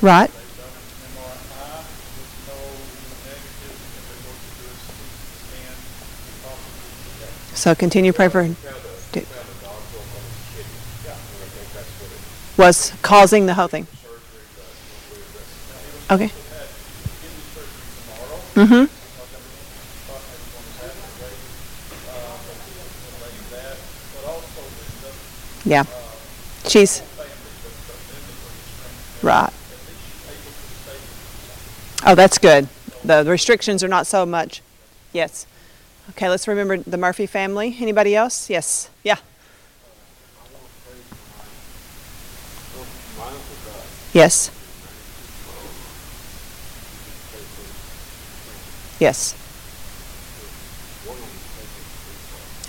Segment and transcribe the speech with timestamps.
[0.00, 0.30] Right.
[7.54, 8.42] So continue to pray for.
[8.42, 8.52] Yeah.
[12.56, 13.86] Was causing the whole thing.
[16.10, 16.30] Okay.
[18.54, 18.74] Mm-hmm.
[18.74, 18.90] Like
[19.30, 19.68] everyone
[20.08, 21.46] thought everyone was having a lady,
[22.08, 23.76] uh, but the lady that,
[24.14, 25.84] but also there's the Yeah.
[26.66, 29.22] She's family with the endocrine strength.
[29.22, 29.46] right.
[29.46, 30.98] At least she's able to stay
[32.10, 32.68] Oh, that's good.
[33.04, 34.62] The restrictions are not so much.
[35.12, 35.46] Yes.
[36.08, 37.76] Okay, let's remember the Murphy family.
[37.78, 38.48] Anybody else?
[38.48, 38.88] Yes.
[39.04, 39.18] Yeah.
[44.14, 44.50] Yes.
[48.98, 49.34] Yes.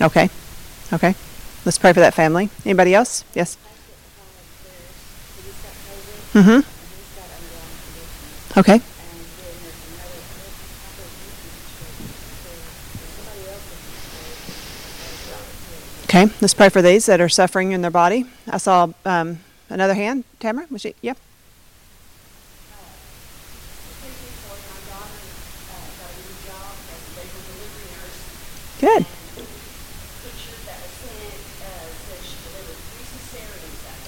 [0.02, 0.28] Okay.
[0.92, 1.14] Okay.
[1.64, 2.50] Let's pray for that family.
[2.66, 3.24] Anybody else?
[3.34, 3.56] Yes.
[6.34, 6.60] Mm-hmm.
[8.60, 8.82] Okay.
[16.20, 18.26] Okay, let's pray for these that are suffering in their body.
[18.46, 19.38] I saw um,
[19.70, 20.24] another hand.
[20.38, 20.94] Tamara, was she?
[21.00, 21.16] Yep.
[28.82, 29.06] Good.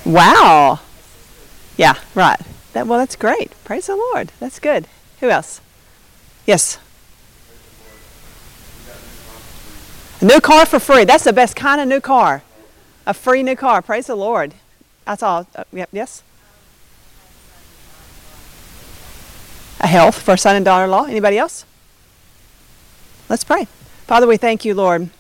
[0.05, 0.81] Wow.
[1.79, 2.41] Yeah, right.
[2.75, 3.53] That well, that's great.
[3.65, 4.33] Praise the Lord.
[4.39, 4.87] That's good.
[5.21, 5.63] Who else?
[6.45, 6.79] Yes.
[10.12, 11.05] A new car for free.
[11.05, 12.43] That's the best kind of new car.
[13.07, 13.83] A free new car.
[13.83, 14.55] Praise the Lord.
[15.05, 15.47] That's all.
[15.55, 15.89] Uh, yep.
[15.93, 16.23] Yes.
[19.81, 21.05] A health for son and daughter-in-law.
[21.05, 21.65] Anybody else?
[23.29, 23.67] Let's pray.
[24.07, 25.11] Father, we thank you, Lord,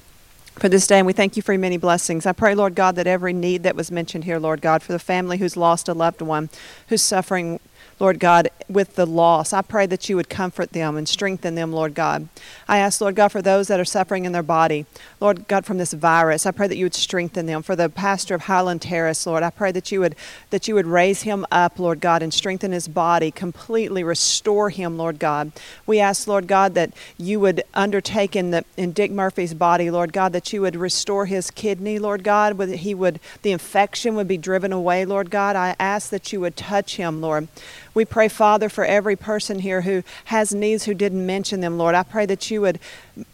[0.55, 2.27] for this day, and we thank you for your many blessings.
[2.27, 4.99] I pray, Lord God, that every need that was mentioned here, Lord God, for the
[4.99, 6.51] family who's lost a loved one,
[6.89, 7.59] who's suffering,
[8.03, 11.73] Lord God, with the loss, I pray that you would comfort them and strengthen them,
[11.73, 12.27] Lord God.
[12.67, 14.87] I ask, Lord God, for those that are suffering in their body,
[15.21, 17.63] Lord God, from this virus, I pray that you would strengthen them.
[17.63, 20.17] For the pastor of Highland Terrace, Lord, I pray that you would
[20.51, 24.99] that you would raise him up, Lord God, and strengthen his body, completely restore him,
[24.99, 25.53] Lord God.
[25.87, 30.13] We ask, Lord God, that you would undertake in the in Dick Murphy's body, Lord
[30.13, 34.27] God, that you would restore his kidney, Lord God, that he would the infection would
[34.27, 35.55] be driven away, Lord God.
[35.55, 37.47] I ask that you would touch him, Lord.
[37.95, 41.95] We pray, Father, for every person here who has needs who didn't mention them, Lord.
[41.95, 42.79] I pray that you would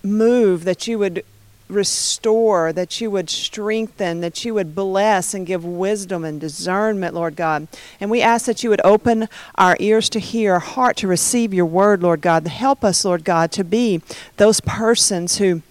[0.03, 1.25] move, that you would
[1.69, 7.37] restore, that you would strengthen, that you would bless and give wisdom and discernment, Lord
[7.37, 7.69] God.
[8.01, 11.53] And we ask that you would open our ears to hear, our heart to receive
[11.53, 12.47] your word, Lord God.
[12.47, 14.01] Help us, Lord God, to be
[14.39, 15.63] those persons who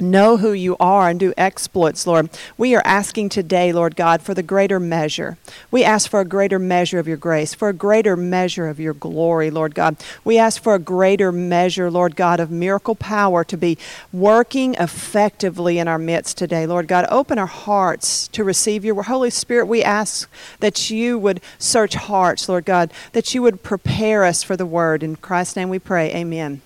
[0.00, 2.30] know who you are and do exploits, Lord.
[2.56, 5.36] We are asking today, Lord God, for the greater measure.
[5.70, 8.94] We ask for a greater measure of your grace, for a greater measure of your
[8.94, 9.96] glory, Lord God.
[10.24, 13.78] We ask for a greater measure, Lord God, of miracle power to be
[14.12, 17.06] working effectively in our midst today, Lord God.
[17.10, 19.66] Open our hearts to receive your Holy Spirit.
[19.66, 20.28] We ask
[20.60, 25.02] that you would search hearts, Lord God, that you would prepare us for the word.
[25.02, 26.14] In Christ's name we pray.
[26.14, 26.62] Amen.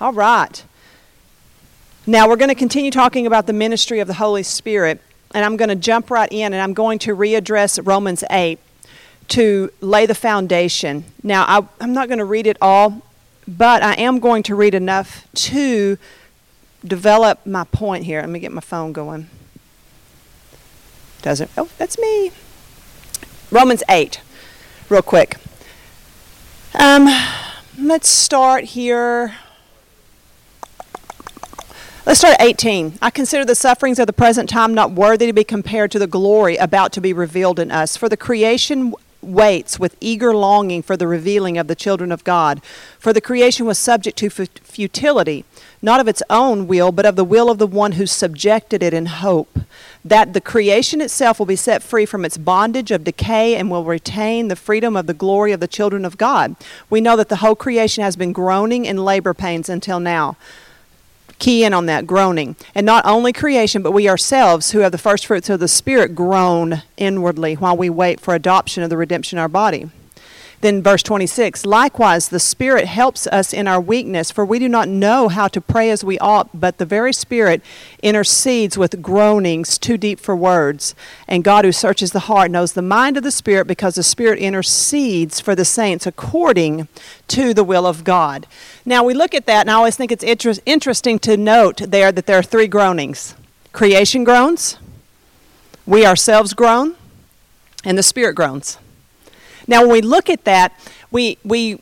[0.00, 0.64] All right.
[2.06, 5.00] Now, we're going to continue talking about the ministry of the Holy Spirit,
[5.34, 8.58] and I'm going to jump right in and I'm going to readdress Romans 8
[9.28, 11.06] to lay the foundation.
[11.22, 13.00] Now, I, I'm not going to read it all,
[13.48, 15.96] but I am going to read enough to
[16.84, 18.20] develop my point here.
[18.20, 19.30] Let me get my phone going.
[21.22, 21.50] Doesn't.
[21.56, 22.32] Oh, that's me.
[23.50, 24.20] Romans 8,
[24.90, 25.38] real quick.
[26.78, 27.08] Um,
[27.78, 29.36] let's start here.
[32.06, 32.98] Let's start at 18.
[33.00, 36.06] I consider the sufferings of the present time not worthy to be compared to the
[36.06, 37.96] glory about to be revealed in us.
[37.96, 38.92] For the creation
[39.22, 42.62] waits with eager longing for the revealing of the children of God.
[42.98, 45.46] For the creation was subject to futility,
[45.80, 48.92] not of its own will, but of the will of the one who subjected it
[48.92, 49.60] in hope,
[50.04, 53.84] that the creation itself will be set free from its bondage of decay and will
[53.84, 56.54] retain the freedom of the glory of the children of God.
[56.90, 60.36] We know that the whole creation has been groaning in labor pains until now
[61.38, 62.56] key in on that groaning.
[62.74, 66.14] And not only creation, but we ourselves, who have the first fruits of the Spirit,
[66.14, 69.90] groan inwardly while we wait for adoption of the redemption of our body.
[70.64, 74.88] Then, verse 26 Likewise, the Spirit helps us in our weakness, for we do not
[74.88, 77.60] know how to pray as we ought, but the very Spirit
[78.02, 80.94] intercedes with groanings too deep for words.
[81.28, 84.38] And God, who searches the heart, knows the mind of the Spirit, because the Spirit
[84.38, 86.88] intercedes for the saints according
[87.28, 88.46] to the will of God.
[88.86, 92.10] Now, we look at that, and I always think it's inter- interesting to note there
[92.10, 93.34] that there are three groanings
[93.74, 94.78] creation groans,
[95.84, 96.94] we ourselves groan,
[97.84, 98.78] and the Spirit groans.
[99.66, 100.72] Now, when we look at that,
[101.10, 101.80] we, we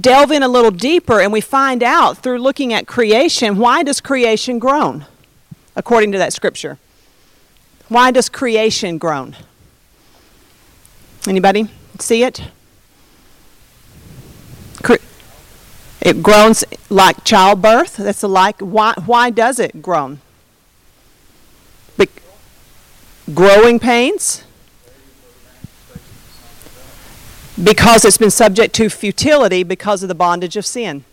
[0.00, 4.00] delve in a little deeper and we find out through looking at creation why does
[4.00, 5.06] creation groan
[5.76, 6.78] according to that scripture?
[7.88, 9.36] Why does creation groan?
[11.26, 11.68] Anybody
[11.98, 12.42] see it?
[16.04, 17.96] It groans like childbirth?
[17.96, 20.20] That's like why, why does it groan?
[21.96, 22.08] Be-
[23.32, 24.44] growing pains
[27.62, 31.04] because it's been subject to futility because of the bondage of sin.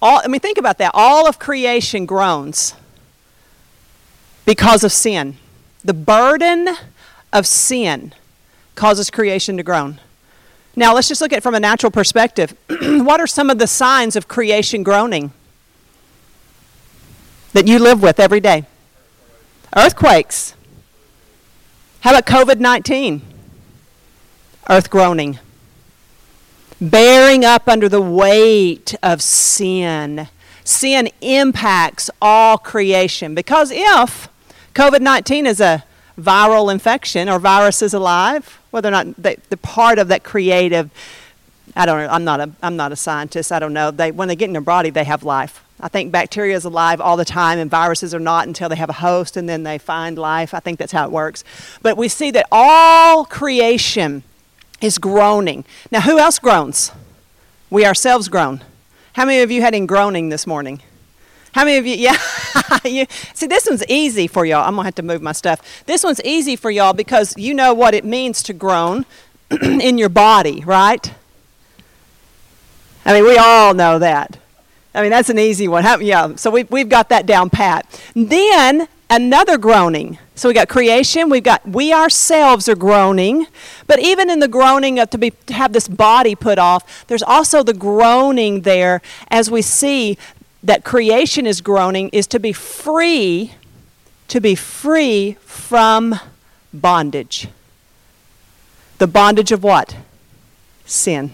[0.00, 0.92] All, I mean, think about that.
[0.94, 2.74] All of creation groans
[4.44, 5.36] because of sin.
[5.84, 6.68] The burden
[7.32, 8.14] of sin
[8.74, 10.00] causes creation to groan.
[10.74, 12.56] Now, let's just look at it from a natural perspective.
[12.68, 15.32] what are some of the signs of creation groaning
[17.52, 18.64] that you live with every day?
[19.76, 20.54] Earthquakes.
[22.00, 23.22] How about COVID 19?
[24.68, 25.38] Earth groaning
[26.82, 30.28] bearing up under the weight of sin.
[30.64, 34.28] Sin impacts all creation because if
[34.74, 35.84] COVID 19 is a
[36.18, 40.90] viral infection or virus is alive, whether or not they, the part of that creative,
[41.76, 43.90] I don't know, I'm not a, I'm not a scientist, I don't know.
[43.90, 45.64] They, when they get in their body, they have life.
[45.80, 48.90] I think bacteria is alive all the time and viruses are not until they have
[48.90, 50.54] a host and then they find life.
[50.54, 51.42] I think that's how it works.
[51.80, 54.22] But we see that all creation
[54.82, 55.64] is groaning.
[55.90, 56.92] Now, who else groans?
[57.70, 58.62] We ourselves groan.
[59.14, 60.82] How many of you had in groaning this morning?
[61.54, 61.96] How many of you?
[62.02, 62.18] Yeah.
[62.84, 64.66] you, see, this one's easy for y'all.
[64.66, 65.84] I'm going to have to move my stuff.
[65.86, 69.06] This one's easy for y'all because you know what it means to groan
[69.62, 71.14] in your body, right?
[73.04, 74.38] I mean, we all know that.
[74.94, 75.82] I mean, that's an easy one.
[75.84, 77.86] How, yeah, so we, we've got that down pat.
[78.14, 80.18] Then another groaning.
[80.34, 83.46] So we got creation, we've got we ourselves are groaning,
[83.86, 87.22] but even in the groaning of to be to have this body put off, there's
[87.22, 90.16] also the groaning there as we see
[90.62, 93.52] that creation is groaning is to be free
[94.28, 96.18] to be free from
[96.72, 97.48] bondage.
[98.96, 99.94] The bondage of what?
[100.86, 101.32] Sin.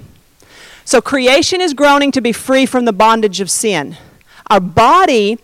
[0.84, 3.96] So creation is groaning to be free from the bondage of sin.
[4.50, 5.38] Our body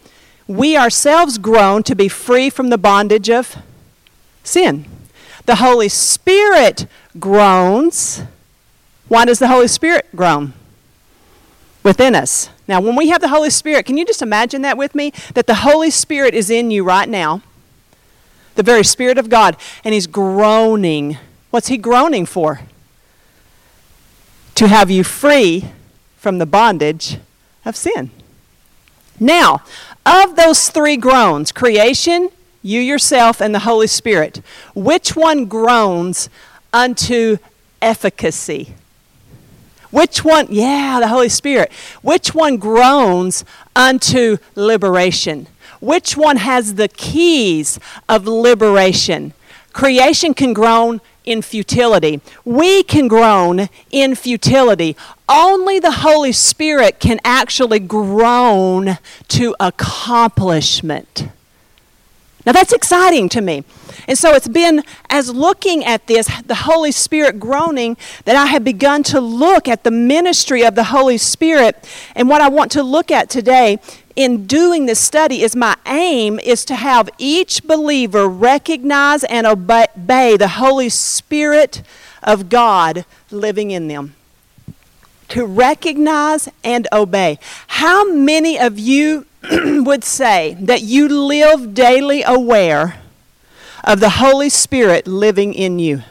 [0.47, 3.57] we ourselves groan to be free from the bondage of
[4.43, 4.85] sin.
[5.47, 6.87] The Holy Spirit
[7.19, 8.23] groans.
[9.09, 10.53] Why does the Holy Spirit groan?
[11.83, 12.49] Within us.
[12.67, 15.13] Now, when we have the Holy Spirit, can you just imagine that with me?
[15.35, 17.43] That the Holy Spirit is in you right now,
[18.55, 21.19] the very Spirit of God, and He's groaning.
[21.51, 22.61] What's He groaning for?
[24.55, 25.67] To have you free
[26.17, 27.19] from the bondage
[27.67, 28.11] of sin.
[29.21, 29.63] Now,
[30.07, 32.31] of those three groans, creation,
[32.63, 34.43] you yourself, and the Holy Spirit,
[34.75, 36.29] which one groans
[36.73, 37.39] unto
[37.81, 38.75] efficacy?
[39.91, 41.73] Which one, yeah, the Holy Spirit.
[42.03, 43.45] Which one groans
[43.77, 45.47] unto liberation?
[45.81, 47.79] Which one has the keys
[48.09, 49.35] of liberation?
[49.75, 52.21] Creation can groan in futility.
[52.45, 54.97] We can groan in futility.
[55.29, 61.29] Only the Holy Spirit can actually groan to accomplishment.
[62.47, 63.65] Now that's exciting to me.
[64.07, 68.63] And so it's been as looking at this, the Holy Spirit groaning, that I have
[68.63, 71.89] begun to look at the ministry of the Holy Spirit.
[72.15, 73.81] And what I want to look at today
[74.17, 80.37] in doing this study is my aim is to have each believer recognize and obey
[80.37, 81.83] the Holy Spirit
[82.23, 84.15] of God living in them.
[85.29, 87.39] To recognize and obey.
[87.67, 93.01] How many of you would say that you live daily aware
[93.83, 96.03] of the Holy Spirit living in you?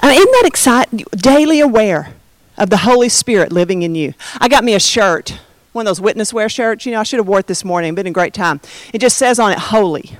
[0.00, 1.04] I mean, isn't that exciting?
[1.16, 2.14] Daily aware
[2.56, 4.14] of the Holy Spirit living in you.
[4.40, 5.38] I got me a shirt,
[5.72, 6.86] one of those witness wear shirts.
[6.86, 7.94] You know, I should have wore it this morning.
[7.94, 8.60] Been a great time.
[8.92, 10.16] It just says on it, holy.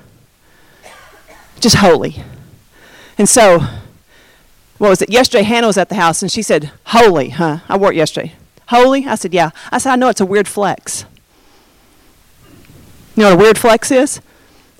[1.59, 2.17] Just holy.
[3.17, 3.59] And so,
[4.77, 5.09] what was it?
[5.09, 7.59] Yesterday, Hannah was at the house and she said, holy, huh?
[7.69, 8.33] I wore it yesterday.
[8.67, 9.07] Holy?
[9.07, 9.51] I said, yeah.
[9.71, 11.05] I said, I know it's a weird flex.
[13.15, 14.19] You know what a weird flex is?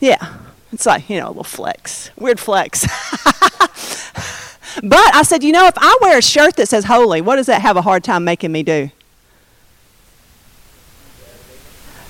[0.01, 0.37] Yeah.
[0.73, 2.11] It's like, you know, a little flex.
[2.17, 2.85] Weird flex.
[4.83, 7.45] But I said, you know, if I wear a shirt that says holy, what does
[7.47, 8.91] that have a hard time making me do?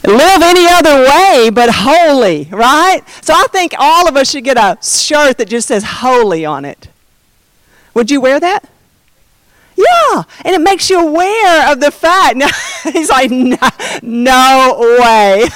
[0.03, 3.01] Live any other way but holy, right?
[3.21, 6.63] So I think all of us should get a shirt that just says holy on
[6.63, 6.89] it.
[7.95, 8.69] Would you wear that?
[9.75, 12.37] Yeah, and it makes you aware of the fact.
[12.37, 12.47] Now,
[12.83, 13.57] he's like, no,
[14.01, 15.47] no way.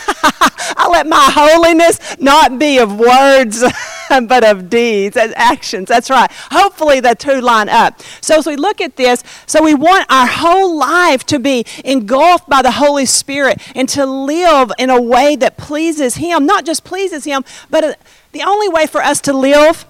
[0.75, 3.63] I let my holiness not be of words
[4.09, 5.87] but of deeds and actions.
[5.87, 6.29] That's right.
[6.51, 8.01] Hopefully the two line up.
[8.21, 12.49] So as we look at this, so we want our whole life to be engulfed
[12.49, 16.45] by the Holy Spirit and to live in a way that pleases Him.
[16.45, 17.93] Not just pleases Him, but uh,
[18.31, 19.85] the only way for us to live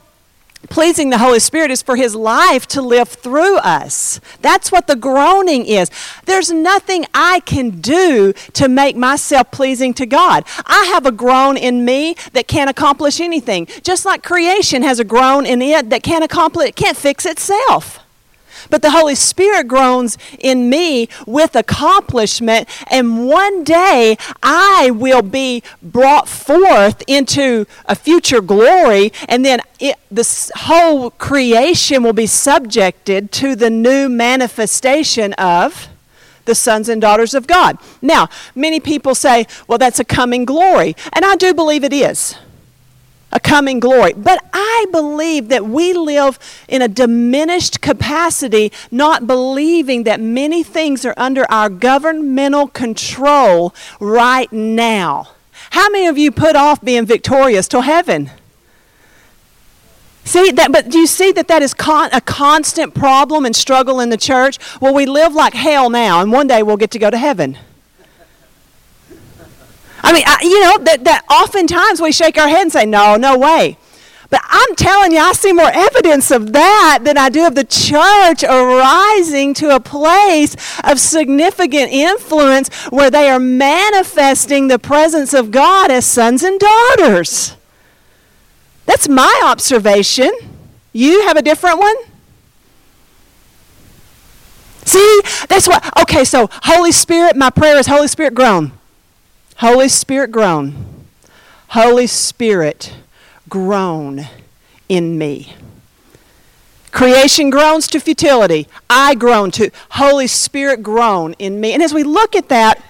[0.67, 4.19] pleasing the Holy Spirit is for His life to live through us.
[4.41, 5.89] That's what the groaning is.
[6.25, 10.43] There's nothing I can do to make myself pleasing to God.
[10.65, 13.67] I have a groan in me that can't accomplish anything.
[13.83, 17.99] Just like creation has a groan in it that can't accomplish, can't fix itself.
[18.69, 25.63] But the Holy Spirit groans in me with accomplishment, and one day I will be
[25.81, 33.31] brought forth into a future glory, and then it, this whole creation will be subjected
[33.33, 35.87] to the new manifestation of
[36.45, 37.77] the sons and daughters of God.
[38.01, 42.35] Now, many people say, well, that's a coming glory, and I do believe it is
[43.31, 44.13] a coming glory.
[44.13, 51.05] But I believe that we live in a diminished capacity, not believing that many things
[51.05, 55.29] are under our governmental control right now.
[55.71, 58.31] How many of you put off being victorious till heaven?
[60.23, 63.99] See that, but do you see that that is con- a constant problem and struggle
[63.99, 64.59] in the church?
[64.79, 67.57] Well, we live like hell now, and one day we'll get to go to heaven.
[70.03, 73.15] I mean, I, you know, that, that oftentimes we shake our head and say, no,
[73.15, 73.77] no way.
[74.29, 77.63] But I'm telling you, I see more evidence of that than I do of the
[77.63, 85.49] church arising to a place of significant influence where they are manifesting the presence of
[85.49, 87.55] God as sons and daughters.
[88.85, 90.31] That's my observation.
[90.93, 91.95] You have a different one?
[94.85, 98.71] See, that's what, okay, so Holy Spirit, my prayer is Holy Spirit groan.
[99.59, 101.05] Holy Spirit groan.
[101.69, 102.93] Holy Spirit
[103.49, 104.27] groan
[104.87, 105.53] in me.
[106.91, 108.69] Creation groans to futility.
[108.89, 111.73] I groan to Holy Spirit groan in me.
[111.73, 112.81] And as we look at that,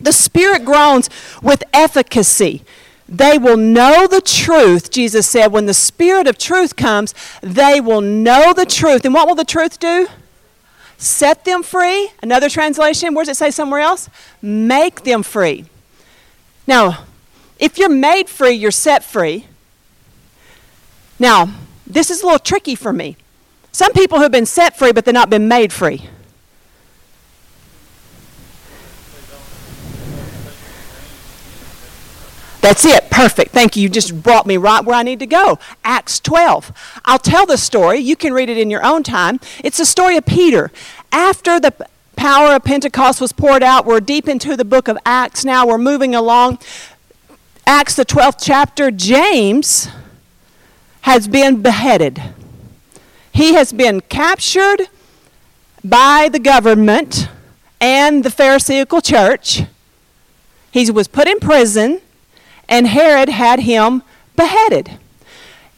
[0.00, 1.10] the Spirit groans
[1.42, 2.64] with efficacy.
[3.06, 5.52] They will know the truth, Jesus said.
[5.52, 9.04] When the Spirit of truth comes, they will know the truth.
[9.04, 10.08] And what will the truth do?
[10.96, 12.10] Set them free.
[12.22, 14.08] Another translation, where does it say somewhere else?
[14.40, 15.66] Make them free.
[16.66, 17.04] Now,
[17.58, 19.46] if you're made free, you're set free.
[21.18, 21.54] Now,
[21.86, 23.16] this is a little tricky for me.
[23.72, 26.08] Some people have been set free, but they've not been made free.
[32.66, 33.10] That's it.
[33.10, 33.52] Perfect.
[33.52, 33.84] Thank you.
[33.84, 35.60] You just brought me right where I need to go.
[35.84, 36.72] Acts 12.
[37.04, 38.00] I'll tell the story.
[38.00, 39.38] You can read it in your own time.
[39.62, 40.72] It's the story of Peter.
[41.12, 41.72] After the
[42.16, 43.86] power of Pentecost was poured out.
[43.86, 45.66] We're deep into the book of Acts now.
[45.66, 46.58] We're moving along.
[47.66, 49.88] Acts, the 12th chapter, James
[51.02, 52.20] has been beheaded.
[53.32, 54.88] He has been captured
[55.84, 57.28] by the government
[57.80, 59.62] and the Pharisaical church.
[60.70, 62.00] He was put in prison,
[62.68, 64.02] and Herod had him
[64.34, 64.98] beheaded.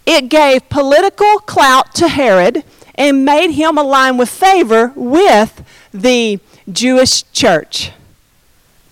[0.06, 2.64] It gave political clout to Herod
[2.98, 5.64] and made him align with favor with
[5.94, 6.40] the
[6.70, 7.92] Jewish church.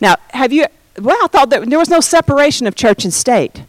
[0.01, 0.67] Now, have you,
[0.99, 3.65] well, I thought that there was no separation of church and state.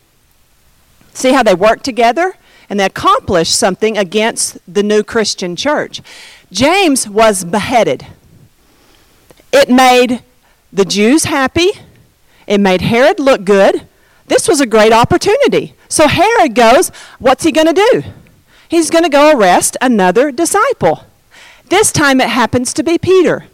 [1.13, 2.35] See how they work together?
[2.69, 6.01] And they accomplished something against the new Christian church.
[6.51, 8.05] James was beheaded.
[9.51, 10.21] It made
[10.71, 11.71] the Jews happy,
[12.45, 13.87] it made Herod look good.
[14.27, 15.73] This was a great opportunity.
[15.87, 18.03] So Herod goes, What's he going to do?
[18.69, 21.05] He's going to go arrest another disciple.
[21.69, 23.45] This time it happens to be Peter.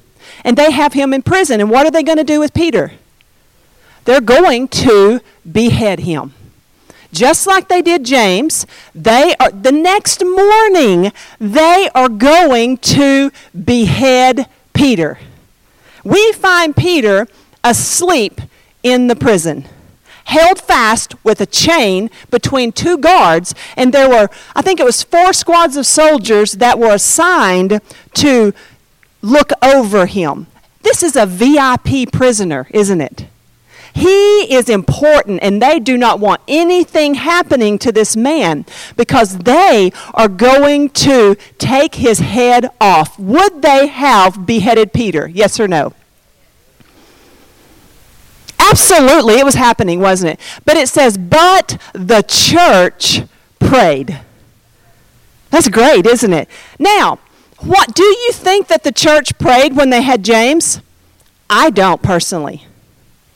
[0.44, 1.60] And they have him in prison.
[1.60, 2.94] And what are they going to do with Peter?
[4.06, 6.34] They're going to behead him.
[7.12, 8.66] Just like they did James,
[8.96, 13.32] they are the next morning they are going to
[13.64, 15.20] behead Peter.
[16.04, 17.28] We find Peter
[17.64, 18.42] asleep
[18.82, 19.66] in the prison
[20.26, 25.04] held fast with a chain between two guards, and there were, I think it was
[25.04, 27.82] four squads of soldiers that were assigned
[28.16, 28.54] to
[29.22, 30.48] look over him.
[30.82, 33.28] This is a VIP prisoner, isn't it?
[33.94, 38.66] He is important, and they do not want anything happening to this man
[38.98, 43.20] because they are going to take his head off.
[43.20, 45.28] Would they have beheaded Peter?
[45.28, 45.94] Yes or no?
[48.74, 50.40] Absolutely, it was happening, wasn't it?
[50.66, 53.22] But it says, but the church
[53.60, 54.20] prayed.
[55.52, 56.50] That's great, isn't it?
[56.80, 57.20] Now,
[57.60, 60.82] what do you think that the church prayed when they had James?
[61.52, 62.66] I don't personally.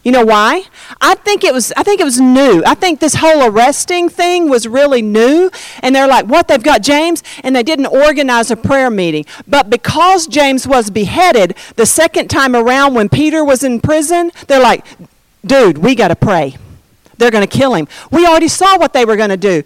[0.04, 0.64] You know why?
[1.02, 2.64] I think it was I think it was new.
[2.66, 5.52] I think this whole arresting thing was really new
[5.84, 6.48] and they're like, "What?
[6.48, 9.26] They've got James?" and they didn't organize a prayer meeting.
[9.48, 14.62] But because James was beheaded the second time around when Peter was in prison, they're
[14.62, 14.86] like,
[15.48, 16.56] "Dude, we got to pray.
[17.18, 19.64] They're going to kill him." We already saw what they were going to do.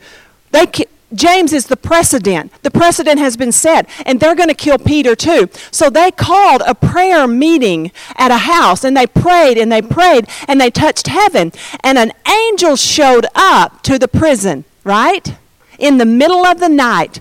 [0.52, 2.52] They ki- James is the precedent.
[2.64, 5.50] The precedent has been set, and they're going to kill Peter too.
[5.70, 10.28] So they called a prayer meeting at a house, and they prayed and they prayed
[10.48, 11.52] and they touched heaven.
[11.84, 15.36] And an angel showed up to the prison, right?
[15.78, 17.20] In the middle of the night.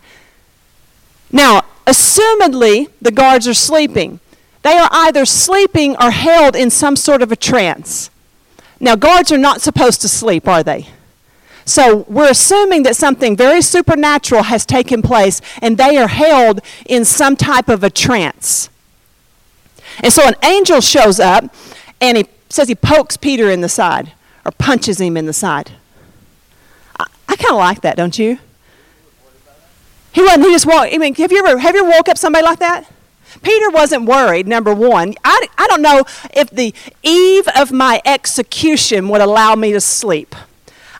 [1.32, 4.20] Now, assumedly, the guards are sleeping.
[4.62, 8.10] They are either sleeping or held in some sort of a trance.
[8.80, 10.88] Now, guards are not supposed to sleep, are they?
[11.66, 17.04] So we're assuming that something very supernatural has taken place and they are held in
[17.04, 18.70] some type of a trance.
[20.02, 21.54] And so an angel shows up
[22.00, 24.12] and he says he pokes Peter in the side
[24.44, 25.72] or punches him in the side.
[26.98, 28.38] I, I kind of like that, don't you?
[30.12, 30.92] He wasn't, he just walked.
[30.92, 32.90] I mean, have you ever, have you woke up somebody like that?
[33.42, 35.14] Peter wasn't worried, number one.
[35.24, 40.34] I, I don't know if the eve of my execution would allow me to sleep.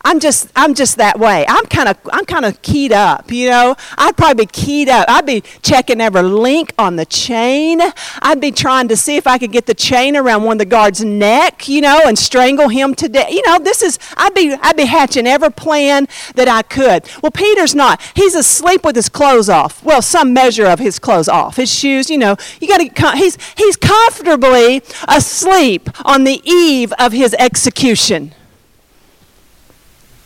[0.02, 1.44] I'm just I'm just that way.
[1.46, 3.76] I'm kind of I'm kind of keyed up, you know.
[3.98, 5.04] I'd probably be keyed up.
[5.08, 7.80] I'd be checking every link on the chain.
[8.22, 10.64] I'd be trying to see if I could get the chain around one of the
[10.64, 13.30] guards' neck, you know, and strangle him to death.
[13.30, 17.06] You know, this is I'd be I'd be hatching every plan that I could.
[17.22, 18.00] Well, Peter's not.
[18.14, 19.84] He's asleep with his clothes off.
[19.84, 21.56] Well, some measure of his clothes off.
[21.56, 22.36] His shoes, you know.
[22.58, 28.32] You got to he's he's comfortably asleep on the eve of his execution.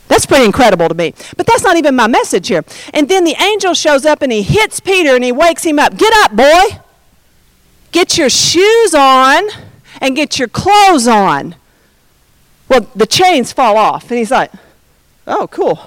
[0.07, 1.13] That's pretty incredible to me.
[1.35, 2.63] But that's not even my message here.
[2.93, 5.97] And then the angel shows up and he hits Peter and he wakes him up.
[5.97, 6.79] Get up, boy.
[7.91, 9.43] Get your shoes on
[10.01, 11.55] and get your clothes on.
[12.67, 14.09] Well, the chains fall off.
[14.11, 14.51] And he's like,
[15.25, 15.79] oh, cool.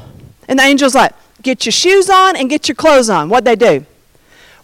[0.49, 3.29] And the angel's like, get your shoes on and get your clothes on.
[3.29, 3.87] What'd they do?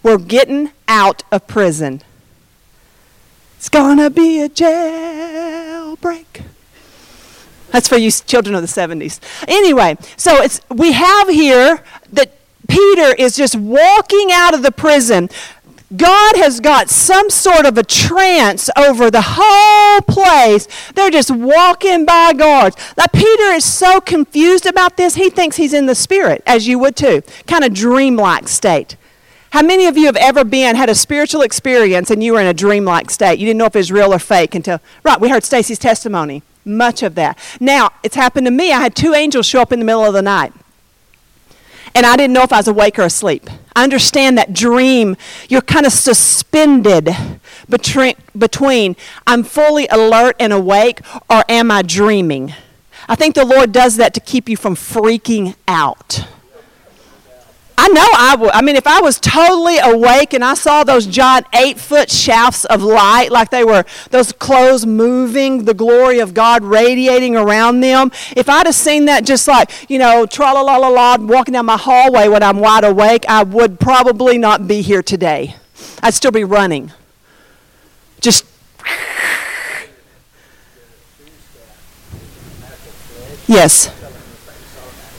[0.03, 2.01] We're getting out of prison.
[3.57, 6.43] It's going to be a jailbreak.
[7.75, 9.19] That's for you children of the 70s.
[9.49, 11.83] Anyway, so it's we have here
[12.13, 12.31] that
[12.69, 15.29] Peter is just walking out of the prison.
[15.93, 20.69] God has got some sort of a trance over the whole place.
[20.93, 22.77] They're just walking by guards.
[22.97, 26.79] Now, Peter is so confused about this, he thinks he's in the spirit, as you
[26.79, 27.23] would too.
[27.45, 28.95] Kind of dreamlike state.
[29.49, 32.47] How many of you have ever been, had a spiritual experience, and you were in
[32.47, 33.37] a dreamlike state?
[33.37, 36.41] You didn't know if it was real or fake until, right, we heard Stacy's testimony
[36.65, 37.37] much of that.
[37.59, 38.71] Now, it's happened to me.
[38.71, 40.53] I had two angels show up in the middle of the night.
[41.93, 43.49] And I didn't know if I was awake or asleep.
[43.73, 45.15] I understand that dream.
[45.47, 47.09] You're kind of suspended
[47.69, 50.99] between, between I'm fully alert and awake
[51.29, 52.53] or am I dreaming?
[53.07, 56.27] I think the Lord does that to keep you from freaking out.
[57.77, 58.51] I know I would.
[58.51, 62.63] I mean, if I was totally awake and I saw those giant eight foot shafts
[62.65, 68.11] of light, like they were those clothes moving, the glory of God radiating around them,
[68.35, 71.53] if I'd have seen that just like, you know, tra la la la la, walking
[71.53, 75.55] down my hallway when I'm wide awake, I would probably not be here today.
[76.01, 76.91] I'd still be running.
[78.21, 78.45] Just.
[83.47, 83.94] Yes.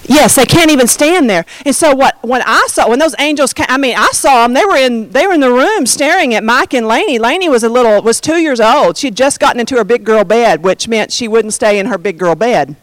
[0.08, 1.44] Yes, they can't even stand there.
[1.64, 4.54] And so what when I saw when those angels came, I mean, I saw them.
[4.54, 7.18] They were in they were in the room staring at Mike and Lainey.
[7.18, 8.96] Lainey was a little was 2 years old.
[8.96, 11.98] She'd just gotten into her big girl bed, which meant she wouldn't stay in her
[11.98, 12.76] big girl bed.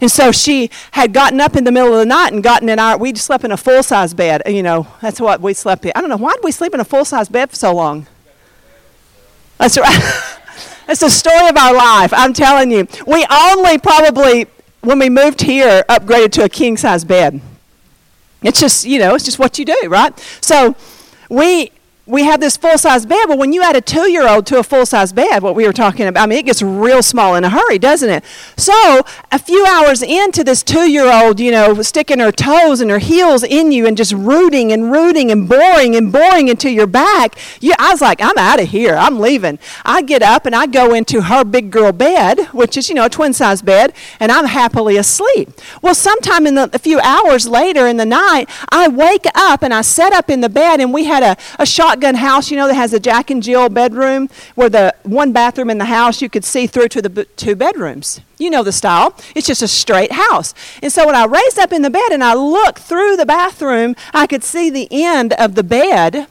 [0.00, 2.78] And so she had gotten up in the middle of the night and gotten in
[2.78, 4.42] our, we slept in a full size bed.
[4.46, 5.92] You know, that's what we slept in.
[5.94, 8.06] I don't know, why did we sleep in a full size bed for so long?
[9.58, 10.40] That's right.
[10.86, 12.12] the story of our life.
[12.12, 12.86] I'm telling you.
[13.06, 14.46] We only probably
[14.84, 17.40] when we moved here, upgraded to a king size bed.
[18.42, 20.18] It's just, you know, it's just what you do, right?
[20.40, 20.76] So
[21.28, 21.72] we
[22.06, 23.26] we have this full size bed.
[23.28, 25.66] But when you add a two year old to a full size bed, what we
[25.66, 28.24] were talking about, I mean, it gets real small in a hurry, doesn't it?
[28.56, 32.90] So a few hours into this two year old, you know, sticking her toes and
[32.90, 36.86] her heels in you and just rooting and rooting and boring and boring into your
[36.86, 38.94] back, you, I was like, I'm out of here.
[38.94, 39.58] I'm leaving.
[39.84, 43.06] I get up and I go into her big girl bed, which is, you know,
[43.06, 45.50] a twin size bed, and I'm happily asleep.
[45.80, 49.72] Well, sometime in the, a few hours later in the night, I wake up and
[49.72, 52.56] I set up in the bed, and we had a, a shot shotgun house, you
[52.56, 56.20] know, that has a Jack and Jill bedroom where the one bathroom in the house
[56.20, 58.20] you could see through to the b- two bedrooms.
[58.36, 59.14] You know the style.
[59.36, 60.54] It's just a straight house.
[60.82, 63.94] And so when I raised up in the bed and I looked through the bathroom,
[64.12, 66.26] I could see the end of the bed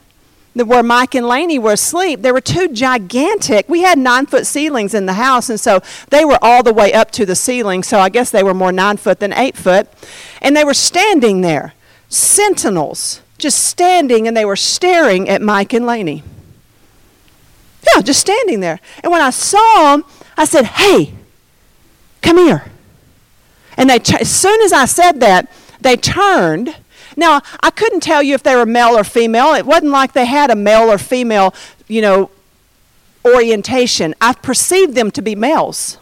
[0.53, 3.67] where Mike and Laney were asleep, there were two gigantic.
[3.69, 6.93] We had nine foot ceilings in the house, and so they were all the way
[6.93, 7.81] up to the ceiling.
[7.83, 9.87] So I guess they were more nine foot than eight foot,
[10.41, 11.73] and they were standing there,
[12.07, 16.23] sentinels, just standing, and they were staring at Mike and Laney.
[17.93, 18.79] Yeah, just standing there.
[19.03, 21.13] And when I saw them, I said, "Hey,
[22.21, 22.65] come here."
[23.77, 25.51] And they, as soon as I said that,
[25.81, 26.75] they turned
[27.15, 29.53] now, I couldn't tell you if they were male or female.
[29.53, 31.53] It wasn't like they had a male or female,
[31.87, 32.31] you know,
[33.25, 34.15] orientation.
[34.19, 35.97] I perceived them to be males.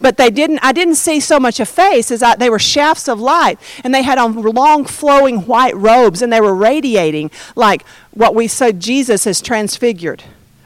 [0.00, 3.08] But they didn't I didn't see so much a face as I, they were shafts
[3.08, 7.84] of light and they had on long flowing white robes and they were radiating like
[8.12, 10.24] what we said Jesus has transfigured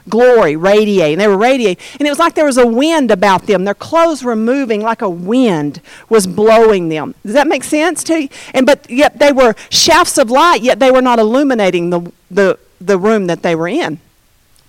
[0.09, 1.19] glory radiating.
[1.19, 1.83] They were radiating.
[1.99, 3.63] And it was like there was a wind about them.
[3.63, 7.15] Their clothes were moving like a wind was blowing them.
[7.23, 8.29] Does that make sense to you?
[8.53, 12.59] And but yet they were shafts of light, yet they were not illuminating the, the,
[12.81, 13.99] the room that they were in.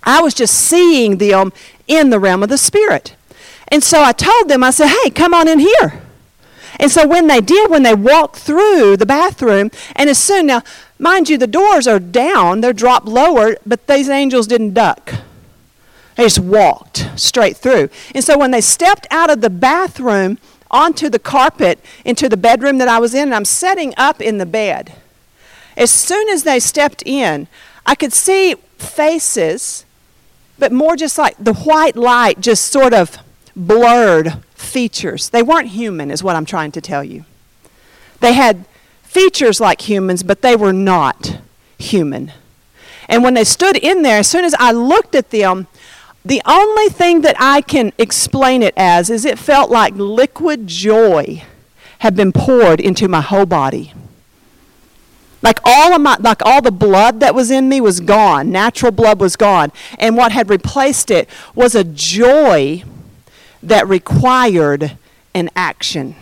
[0.03, 1.53] I was just seeing them
[1.87, 3.17] in the realm of the spirit.
[3.71, 6.03] And so I told them, I said, hey, come on in here.
[6.79, 10.63] And so when they did, when they walked through the bathroom, and as soon, now,
[10.99, 15.15] mind you, the doors are down, they're dropped lower, but these angels didn't duck.
[16.17, 17.91] They just walked straight through.
[18.15, 20.39] And so when they stepped out of the bathroom
[20.71, 24.39] onto the carpet into the bedroom that I was in, and I'm setting up in
[24.39, 24.95] the bed,
[25.77, 27.47] as soon as they stepped in,
[27.87, 29.85] I could see faces,
[30.59, 33.19] but more just like the white light just sort of
[33.57, 35.29] blurred features.
[35.31, 37.25] They weren't human, is what I'm trying to tell you.
[38.21, 38.65] They had
[39.03, 41.39] features like humans, but they were not
[41.79, 42.33] human.
[43.09, 45.67] And when they stood in there, as soon as I looked at them,
[46.25, 51.43] the only thing that I can explain it as is it felt like liquid joy
[52.01, 53.93] had been poured into my whole body.
[55.43, 58.51] Like all of my like all the blood that was in me was gone.
[58.51, 59.73] Natural blood was gone.
[59.99, 62.85] And what had replaced it was a joy
[63.63, 64.97] that required
[65.35, 66.15] an action.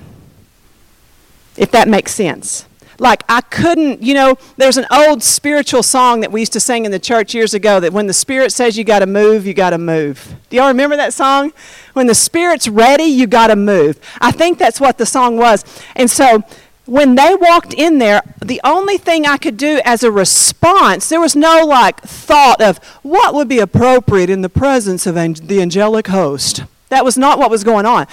[1.56, 2.66] If that makes sense
[2.98, 6.84] like I couldn't, you know, there's an old spiritual song that we used to sing
[6.84, 9.54] in the church years ago that when the Spirit says you got to move, you
[9.54, 10.34] got to move.
[10.50, 11.52] Do y'all remember that song?
[11.92, 13.98] When the Spirit's ready, you got to move.
[14.20, 15.64] I think that's what the song was.
[15.94, 16.42] And so
[16.86, 21.20] when they walked in there, the only thing I could do as a response, there
[21.20, 26.08] was no like thought of what would be appropriate in the presence of the angelic
[26.08, 26.64] host.
[26.88, 28.06] That was not what was going on.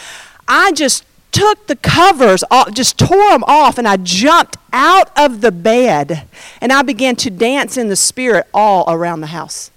[0.47, 5.41] I just took the covers off, just tore them off, and I jumped out of
[5.41, 6.27] the bed
[6.61, 9.71] and I began to dance in the spirit all around the house.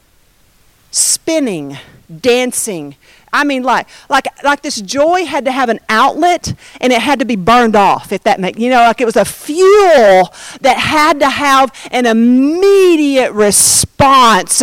[0.90, 1.78] Spinning,
[2.20, 2.96] dancing.
[3.32, 7.18] I mean, like, like, like this joy had to have an outlet and it had
[7.18, 10.76] to be burned off, if that makes, you know, like it was a fuel that
[10.76, 14.62] had to have an immediate response.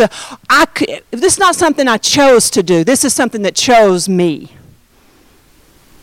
[0.50, 2.84] I could, this is not something I chose to do.
[2.84, 4.52] This is something that chose me.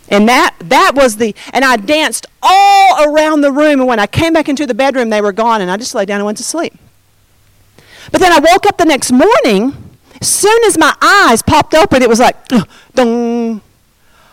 [0.10, 3.80] And that, that was the, and I danced all around the room.
[3.80, 5.62] And when I came back into the bedroom, they were gone.
[5.62, 6.78] And I just lay down and went to sleep.
[8.12, 9.83] But then I woke up the next morning.
[10.24, 12.38] As soon as my eyes popped open, it was like,
[12.96, 13.60] dong.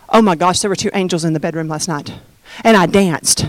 [0.08, 2.14] Oh my gosh, there were two angels in the bedroom last night.
[2.62, 3.48] And I danced.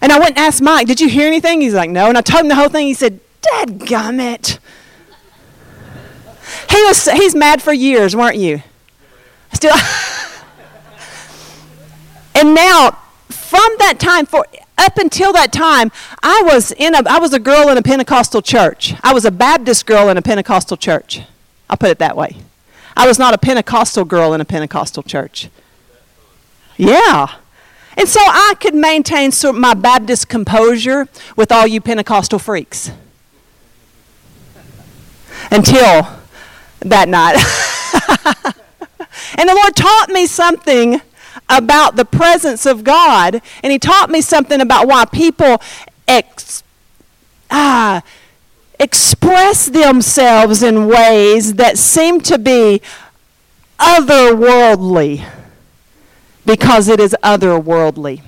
[0.00, 1.60] And I went and asked Mike, Did you hear anything?
[1.60, 2.08] He's like, No.
[2.08, 2.86] And I told him the whole thing.
[2.86, 4.58] He said, Dad gummit.
[6.70, 8.62] He was, he's mad for years, weren't you?
[9.52, 9.76] Still.
[12.36, 14.44] And now, from that time, for
[14.76, 18.42] up until that time, I was in a I was a girl in a Pentecostal
[18.42, 18.94] church.
[19.04, 21.20] I was a Baptist girl in a Pentecostal church.
[21.74, 22.36] I'll put it that way.
[22.96, 25.48] I was not a Pentecostal girl in a Pentecostal church.
[26.76, 27.34] Yeah.
[27.96, 32.92] And so I could maintain sort of my Baptist composure with all you Pentecostal freaks.
[35.50, 36.06] Until
[36.78, 37.34] that night.
[39.36, 41.00] and the Lord taught me something
[41.48, 45.60] about the presence of God, and he taught me something about why people
[46.06, 46.62] ex-
[47.50, 48.00] ah,
[48.78, 52.80] express themselves in ways that seem to be
[53.78, 55.26] otherworldly
[56.44, 58.22] because it is otherworldly.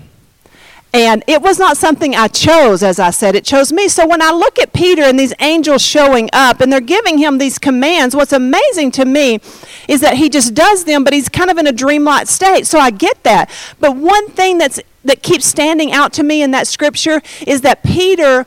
[0.92, 3.86] And it was not something I chose, as I said, it chose me.
[3.86, 7.36] So when I look at Peter and these angels showing up and they're giving him
[7.36, 9.40] these commands, what's amazing to me
[9.88, 12.66] is that he just does them, but he's kind of in a dreamlike state.
[12.66, 13.50] So I get that.
[13.78, 17.82] But one thing that's that keeps standing out to me in that scripture is that
[17.82, 18.46] Peter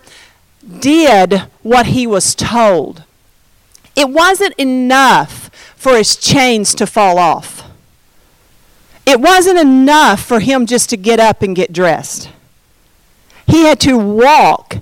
[0.79, 3.03] did what he was told.
[3.95, 7.63] It wasn't enough for his chains to fall off.
[9.05, 12.29] It wasn't enough for him just to get up and get dressed.
[13.47, 14.77] He had to walk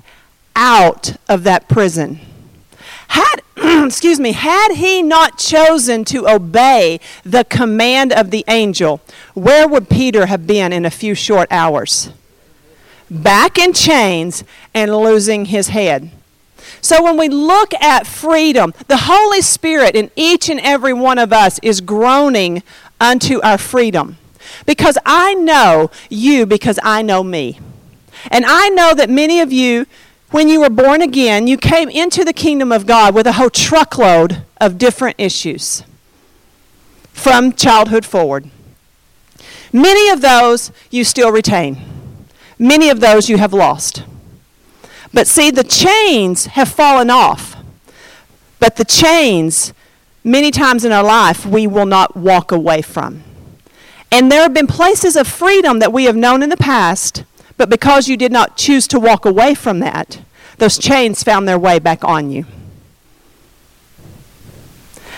[0.56, 2.20] out of that prison.
[3.10, 3.42] Had,
[3.86, 9.00] excuse me, had he not chosen to obey the command of the angel,
[9.34, 12.10] where would Peter have been in a few short hours?
[13.10, 14.44] Back in chains
[14.74, 16.12] and losing his head.
[16.82, 21.34] So when we look at freedom, the Holy Spirit in each and every one of
[21.34, 22.64] us is groaning
[23.00, 24.18] unto our freedom.
[24.66, 27.60] Because I know you because I know me.
[28.32, 29.86] And I know that many of you,
[30.32, 33.50] when you were born again, you came into the kingdom of God with a whole
[33.50, 35.84] truckload of different issues
[37.14, 38.50] from childhood forward.
[39.74, 41.78] Many of those you still retain,
[42.60, 44.04] many of those you have lost.
[45.14, 47.56] But see, the chains have fallen off.
[48.60, 49.74] But the chains,
[50.24, 53.24] many times in our life, we will not walk away from.
[54.12, 57.24] And there have been places of freedom that we have known in the past,
[57.58, 60.22] but because you did not choose to walk away from that,
[60.58, 62.46] those chains found their way back on you.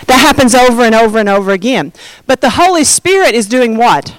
[0.06, 1.92] That happens over and over and over again.
[2.26, 4.16] But the Holy Spirit is doing what?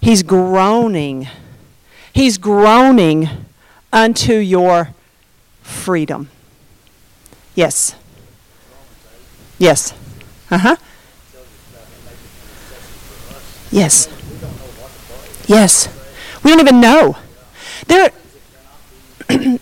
[0.00, 1.28] He's groaning.
[2.14, 3.28] He's groaning
[3.92, 4.90] unto your
[5.62, 6.30] freedom.
[7.54, 7.96] Yes.
[9.58, 9.92] Yes.
[10.50, 10.76] Uh huh.
[13.72, 14.08] Yes.
[15.48, 15.88] Yes.
[16.44, 17.16] We don't even know.
[17.88, 18.12] There,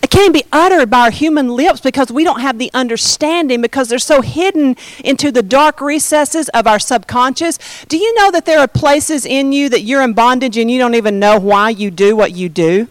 [0.03, 3.87] it can't be uttered by our human lips because we don't have the understanding because
[3.87, 7.57] they're so hidden into the dark recesses of our subconscious.
[7.87, 10.77] Do you know that there are places in you that you're in bondage and you
[10.77, 12.89] don't even know why you do what you do?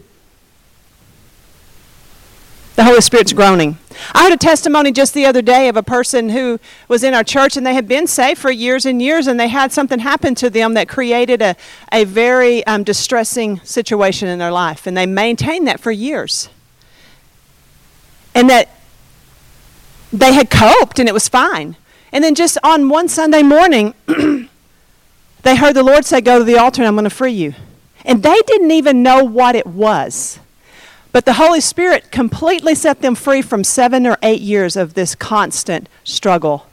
[2.76, 3.76] The Holy Spirit's groaning.
[4.14, 7.22] I heard a testimony just the other day of a person who was in our
[7.22, 10.34] church and they had been saved for years and years and they had something happen
[10.36, 11.56] to them that created a,
[11.92, 14.86] a very um, distressing situation in their life.
[14.86, 16.48] And they maintained that for years.
[18.34, 18.68] And that
[20.12, 21.76] they had coped and it was fine.
[22.12, 23.94] And then just on one Sunday morning,
[25.42, 27.54] they heard the Lord say, Go to the altar and I'm going to free you.
[28.04, 30.38] And they didn't even know what it was.
[31.12, 35.14] But the Holy Spirit completely set them free from seven or eight years of this
[35.14, 36.66] constant struggle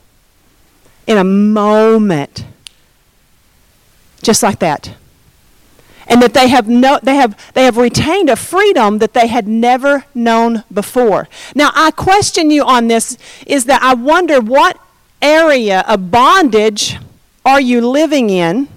[1.06, 2.46] in a moment.
[4.22, 4.94] Just like that.
[6.10, 9.46] And that they have, no, they, have, they have retained a freedom that they had
[9.46, 11.28] never known before.
[11.54, 14.76] Now, I question you on this is that I wonder what
[15.22, 16.98] area of bondage
[17.44, 18.68] are you living in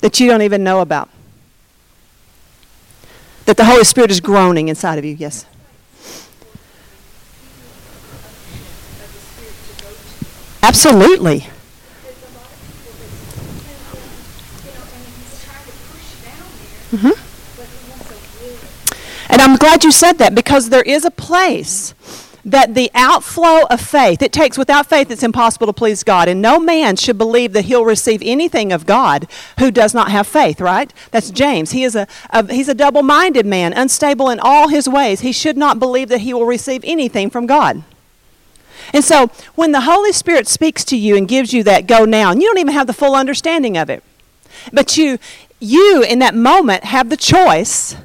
[0.00, 1.10] that you don't even know about?
[3.44, 5.44] That the Holy Spirit is groaning inside of you, yes.
[10.62, 11.46] Absolutely.
[16.92, 17.28] Mm-hmm.
[19.32, 21.94] And I'm glad you said that because there is a place
[22.44, 26.28] that the outflow of faith, it takes without faith it's impossible to please God.
[26.28, 29.28] And no man should believe that he'll receive anything of God
[29.58, 30.92] who does not have faith, right?
[31.12, 31.70] That's James.
[31.70, 35.20] He is a, a he's a double-minded man, unstable in all his ways.
[35.20, 37.84] He should not believe that he will receive anything from God.
[38.92, 42.32] And so when the Holy Spirit speaks to you and gives you that go now,
[42.32, 44.02] and you don't even have the full understanding of it.
[44.72, 45.18] But you
[45.62, 47.96] you in that moment have the choice.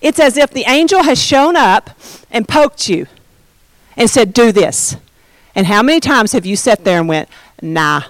[0.00, 1.90] It's as if the angel has shown up
[2.30, 3.06] and poked you
[3.96, 4.96] and said, Do this.
[5.54, 7.28] And how many times have you sat there and went,
[7.60, 8.02] Nah,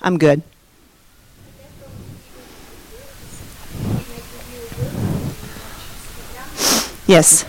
[0.00, 0.42] I'm good?
[7.06, 7.44] Yes.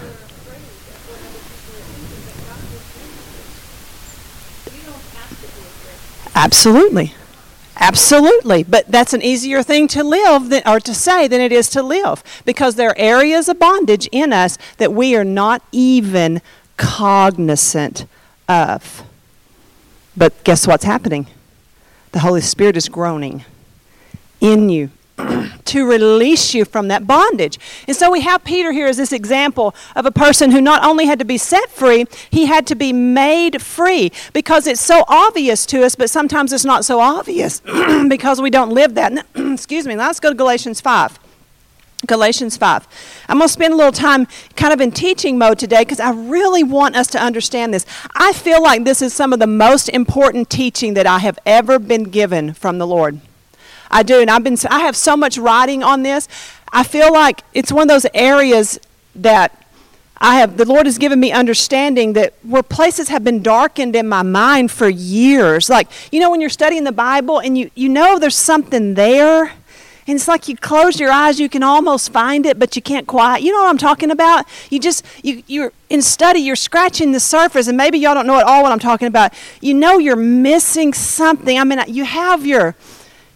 [6.36, 7.14] Absolutely.
[7.84, 8.64] Absolutely.
[8.64, 11.84] But that's an easier thing to live than, or to say than it is to
[11.84, 16.42] live because there are areas of bondage in us that we are not even
[16.78, 18.06] cognizant
[18.48, 19.04] of.
[20.16, 21.28] But guess what's happening?
[22.14, 23.44] The Holy Spirit is groaning
[24.40, 24.90] in you
[25.66, 27.60] to release you from that bondage.
[27.88, 31.06] And so we have Peter here as this example of a person who not only
[31.06, 35.66] had to be set free, he had to be made free because it's so obvious
[35.68, 37.60] to us, but sometimes it's not so obvious
[38.08, 39.26] because we don't live that.
[39.36, 39.96] Excuse me.
[39.96, 41.20] Let's go to Galatians 5.
[42.06, 42.88] Galatians 5.
[43.30, 46.12] I'm going to spend a little time kind of in teaching mode today because I
[46.12, 47.86] really want us to understand this.
[48.14, 51.80] I feel like this is some of the most important teaching that I have ever
[51.80, 53.22] been given from the Lord.
[53.94, 56.28] I do, and I've been I have so much writing on this.
[56.72, 58.80] I feel like it's one of those areas
[59.16, 59.50] that
[60.18, 64.08] I have the Lord has given me understanding that where places have been darkened in
[64.08, 65.70] my mind for years.
[65.70, 69.52] Like, you know when you're studying the Bible and you you know there's something there,
[70.06, 73.08] And it's like you close your eyes, you can almost find it, but you can't
[73.08, 73.42] quite.
[73.42, 74.46] You know what I'm talking about?
[74.70, 78.38] You just, you, you're in study, you're scratching the surface, and maybe y'all don't know
[78.38, 79.34] at all what I'm talking about.
[79.62, 81.58] You know you're missing something.
[81.58, 82.76] I mean, you have your,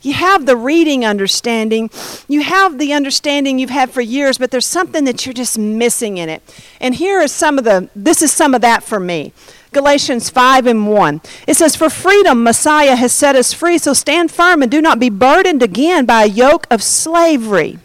[0.02, 1.90] you have the reading understanding,
[2.28, 6.18] you have the understanding you've had for years, but there's something that you're just missing
[6.18, 6.42] in it.
[6.80, 9.34] And here is some of the, this is some of that for me.
[9.72, 11.22] Galatians 5 and 1.
[11.48, 15.00] It says, For freedom Messiah has set us free, so stand firm and do not
[15.00, 17.80] be burdened again by a yoke of slavery.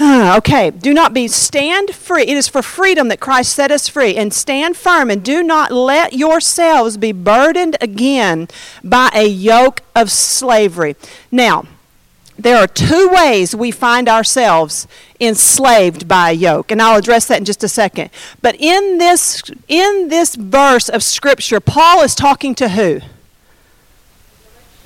[0.00, 2.22] Okay, do not be stand free.
[2.22, 4.14] It is for freedom that Christ set us free.
[4.16, 8.48] And stand firm and do not let yourselves be burdened again
[8.84, 10.94] by a yoke of slavery.
[11.32, 11.64] Now,
[12.38, 14.86] there are two ways we find ourselves
[15.18, 18.08] enslaved by a yoke and i'll address that in just a second
[18.40, 23.00] but in this in this verse of scripture paul is talking to who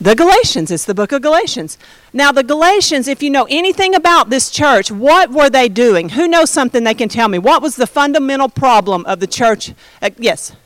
[0.03, 1.79] the galatians it's the book of galatians
[2.13, 6.27] now the galatians if you know anything about this church what were they doing who
[6.27, 10.11] knows something they can tell me what was the fundamental problem of the church uh,
[10.19, 10.57] yes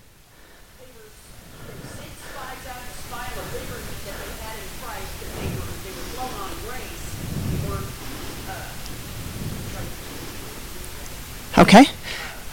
[11.59, 11.87] Okay.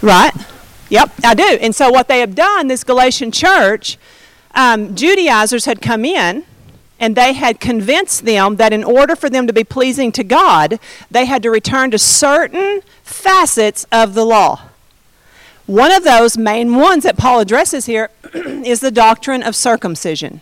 [0.02, 0.32] Right.
[0.90, 1.44] Yep, I do.
[1.44, 3.98] And so what they have done, this Galatian church,
[4.56, 6.46] um, Judaizers had come in
[7.00, 10.80] and they had convinced them that in order for them to be pleasing to God,
[11.12, 14.62] they had to return to certain facets of the law.
[15.66, 20.42] One of those main ones that Paul addresses here is the doctrine of circumcision.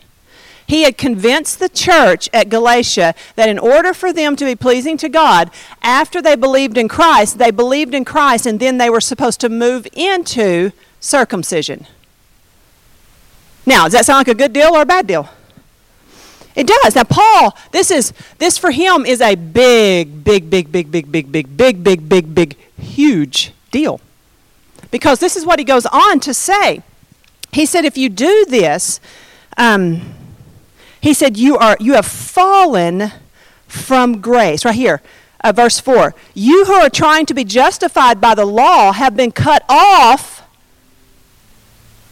[0.66, 4.98] He had convinced the church at Galatia that in order for them to be pleasing
[4.98, 9.02] to God, after they believed in Christ, they believed in Christ and then they were
[9.02, 11.88] supposed to move into circumcision.
[13.66, 15.30] Now, does that sound like a good deal or a bad deal?
[16.56, 16.96] It does.
[16.96, 21.32] Now, Paul, this is this for him is a big, big, big, big, big, big,
[21.32, 24.02] big, big, big, big, big, huge deal.
[24.90, 26.82] Because this is what he goes on to say.
[27.54, 29.00] He said, if you do this,
[29.58, 30.14] um,
[31.00, 33.12] he said, You, are, you have fallen
[33.68, 34.64] from grace.
[34.64, 35.02] Right here,
[35.44, 36.14] uh, verse 4.
[36.34, 40.48] You who are trying to be justified by the law have been cut off.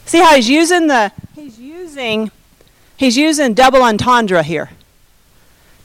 [0.05, 2.31] See how he's using the, he's using,
[2.99, 4.69] he's using double entendre here.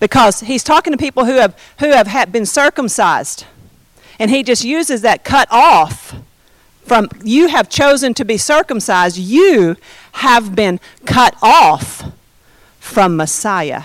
[0.00, 3.46] Because he's talking to people who have, who have had been circumcised.
[4.18, 6.14] And he just uses that cut off
[6.84, 9.76] from you have chosen to be circumcised, you
[10.12, 12.12] have been cut off
[12.78, 13.84] from Messiah.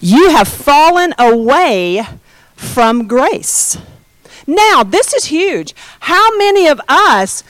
[0.00, 2.04] You have fallen away
[2.56, 3.78] from grace.
[4.46, 5.74] Now, this is huge.
[6.00, 7.44] How many of us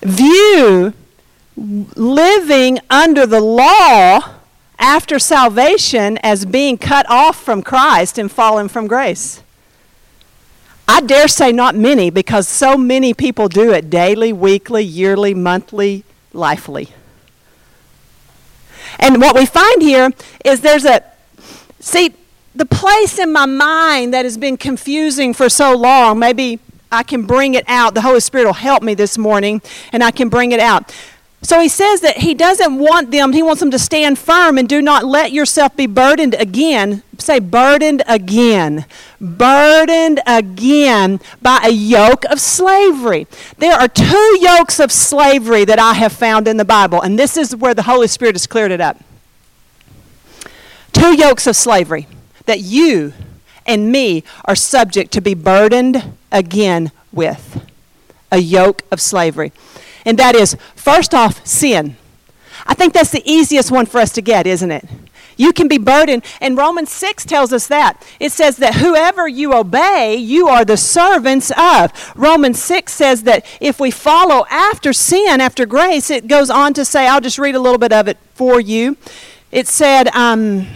[0.00, 0.94] view
[1.58, 4.20] living under the law
[4.78, 9.42] after salvation as being cut off from Christ and fallen from grace?
[10.86, 16.04] I dare say not many because so many people do it daily, weekly, yearly, monthly,
[16.32, 16.88] lifely.
[18.98, 20.10] And what we find here
[20.44, 21.04] is there's a,
[21.78, 22.14] see,
[22.54, 26.58] the place in my mind that has been confusing for so long, maybe
[26.90, 27.94] I can bring it out.
[27.94, 29.60] The Holy Spirit will help me this morning,
[29.92, 30.94] and I can bring it out.
[31.48, 34.68] So he says that he doesn't want them, he wants them to stand firm and
[34.68, 37.02] do not let yourself be burdened again.
[37.16, 38.84] Say, burdened again.
[39.18, 43.26] Burdened again by a yoke of slavery.
[43.56, 47.38] There are two yokes of slavery that I have found in the Bible, and this
[47.38, 49.02] is where the Holy Spirit has cleared it up.
[50.92, 52.08] Two yokes of slavery
[52.44, 53.14] that you
[53.64, 57.64] and me are subject to be burdened again with.
[58.30, 59.50] A yoke of slavery
[60.08, 61.94] and that is first off, sin.
[62.66, 64.88] I think that's the easiest one for us to get, isn't it?
[65.36, 68.02] You can be burdened, and Romans 6 tells us that.
[68.18, 71.92] It says that whoever you obey, you are the servants of.
[72.16, 76.86] Romans 6 says that if we follow after sin, after grace, it goes on to
[76.86, 78.96] say, I'll just read a little bit of it for you.
[79.52, 80.66] It said, um,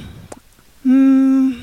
[0.83, 1.62] hmm,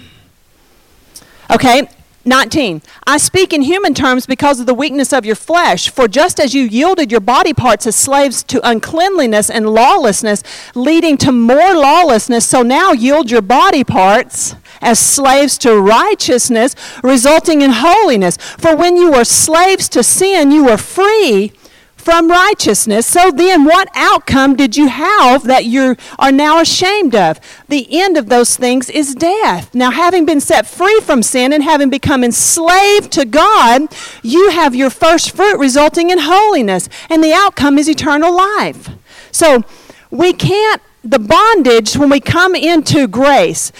[1.51, 1.87] okay,
[2.29, 2.81] 19.
[3.05, 5.89] I speak in human terms because of the weakness of your flesh.
[5.89, 10.43] For just as you yielded your body parts as slaves to uncleanliness and lawlessness,
[10.75, 17.61] leading to more lawlessness, so now yield your body parts as slaves to righteousness, resulting
[17.61, 18.37] in holiness.
[18.37, 21.51] For when you were slaves to sin, you were free
[21.99, 23.05] from righteousness.
[23.05, 27.39] So then, what outcome did you have that you are now ashamed of?
[27.67, 29.73] The end of those things is death.
[29.75, 33.93] Now, having been set free from sin and having become enslaved to God,
[34.23, 38.89] you have your first fruit resulting in holiness, and the outcome is eternal life.
[39.31, 39.63] So,
[40.09, 43.71] we can't the bondage, when we come into grace,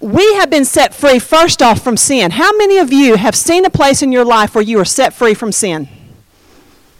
[0.00, 2.32] we have been set free first off from sin.
[2.32, 5.12] How many of you have seen a place in your life where you are set
[5.12, 5.88] free from sin?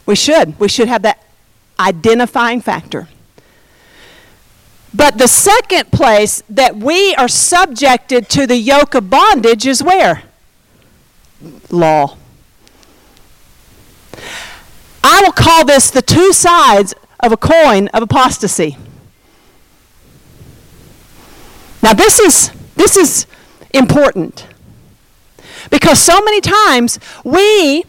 [0.05, 0.59] We should.
[0.59, 1.23] We should have that
[1.79, 3.07] identifying factor.
[4.93, 10.23] But the second place that we are subjected to the yoke of bondage is where?
[11.71, 12.17] Law.
[15.03, 18.77] I will call this the two sides of a coin of apostasy.
[21.81, 23.25] Now this is this is
[23.73, 24.47] important.
[25.69, 27.83] Because so many times we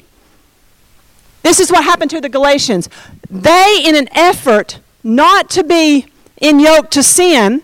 [1.44, 2.88] this is what happened to the Galatians.
[3.30, 6.06] They in an effort not to be
[6.40, 7.62] in yoke to sin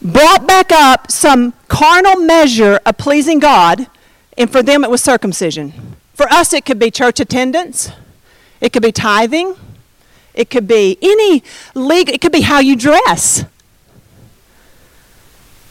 [0.00, 3.88] brought back up some carnal measure of pleasing God,
[4.38, 5.96] and for them it was circumcision.
[6.14, 7.90] For us, it could be church attendance,
[8.60, 9.56] it could be tithing,
[10.34, 11.42] it could be any
[11.74, 13.44] legal, it could be how you dress.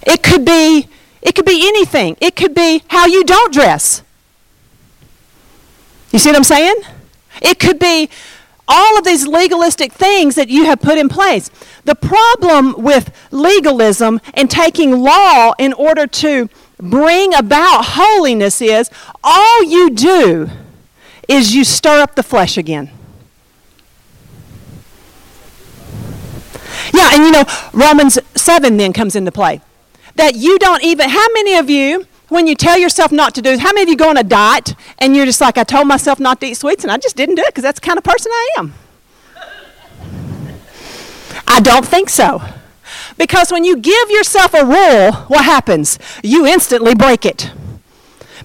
[0.06, 0.90] It could be
[1.22, 2.18] it could be anything.
[2.20, 4.04] It could be how you don't dress.
[6.14, 6.76] You see what I'm saying?
[7.42, 8.10] It could be
[8.68, 11.50] all of these legalistic things that you have put in place.
[11.84, 18.90] The problem with legalism and taking law in order to bring about holiness is
[19.24, 20.50] all you do
[21.28, 22.92] is you stir up the flesh again.
[26.94, 27.44] Yeah, and you know,
[27.74, 29.62] Romans 7 then comes into play.
[30.16, 33.58] That you don't even, how many of you, when you tell yourself not to do,
[33.58, 36.20] how many of you go on a diet and you're just like, I told myself
[36.20, 38.04] not to eat sweets and I just didn't do it because that's the kind of
[38.04, 38.74] person I am?
[41.48, 42.42] I don't think so.
[43.18, 46.00] Because when you give yourself a rule, what happens?
[46.24, 47.52] You instantly break it.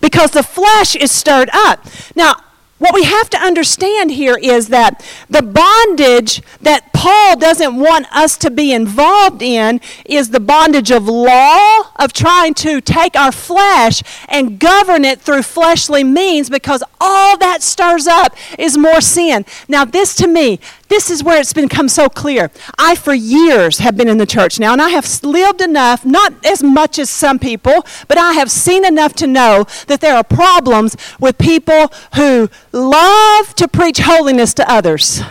[0.01, 1.84] Because the flesh is stirred up.
[2.14, 2.36] Now,
[2.79, 8.37] what we have to understand here is that the bondage that Paul doesn't want us
[8.39, 14.03] to be involved in is the bondage of law, of trying to take our flesh
[14.29, 19.45] and govern it through fleshly means because all that stirs up is more sin.
[19.68, 22.51] Now, this to me, this is where it's become so clear.
[22.79, 26.33] I, for years, have been in the church now, and I have lived enough, not
[26.45, 30.24] as much as some people, but I have seen enough to know that there are
[30.24, 35.23] problems with people who love to preach holiness to others.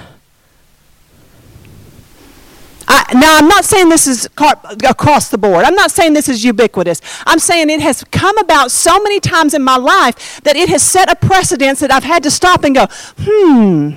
[2.90, 5.66] I, now, I'm not saying this is across the board.
[5.66, 7.02] I'm not saying this is ubiquitous.
[7.26, 10.84] I'm saying it has come about so many times in my life that it has
[10.84, 12.88] set a precedence that I've had to stop and go,
[13.20, 13.92] hmm.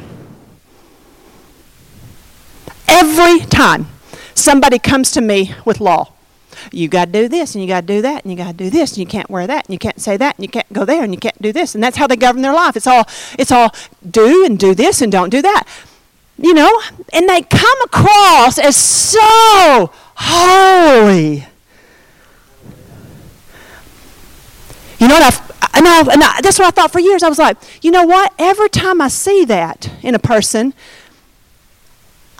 [2.88, 3.86] Every time
[4.34, 6.12] somebody comes to me with law,
[6.72, 8.56] you got to do this and you got to do that and you got to
[8.56, 10.70] do this and you can't wear that and you can't say that and you can't
[10.72, 12.76] go there and you can't do this and that's how they govern their life.
[12.76, 13.04] It's all
[13.38, 13.74] it's all
[14.08, 15.64] do and do this and don't do that.
[16.38, 16.80] You know,
[17.12, 21.46] and they come across as so holy.
[24.98, 27.22] You know what I've and, I, and I, that's what I thought for years.
[27.22, 28.34] I was like, you know what?
[28.38, 30.74] Every time I see that in a person,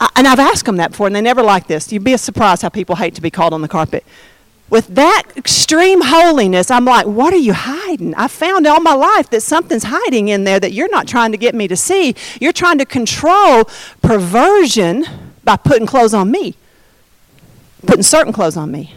[0.01, 1.93] I, and I've asked them that before, and they never like this.
[1.93, 4.03] You'd be surprised how people hate to be called on the carpet.
[4.69, 8.15] With that extreme holiness, I'm like, what are you hiding?
[8.15, 11.37] I found all my life that something's hiding in there that you're not trying to
[11.37, 12.15] get me to see.
[12.39, 13.65] You're trying to control
[14.01, 15.05] perversion
[15.43, 16.55] by putting clothes on me,
[17.85, 18.95] putting certain clothes on me.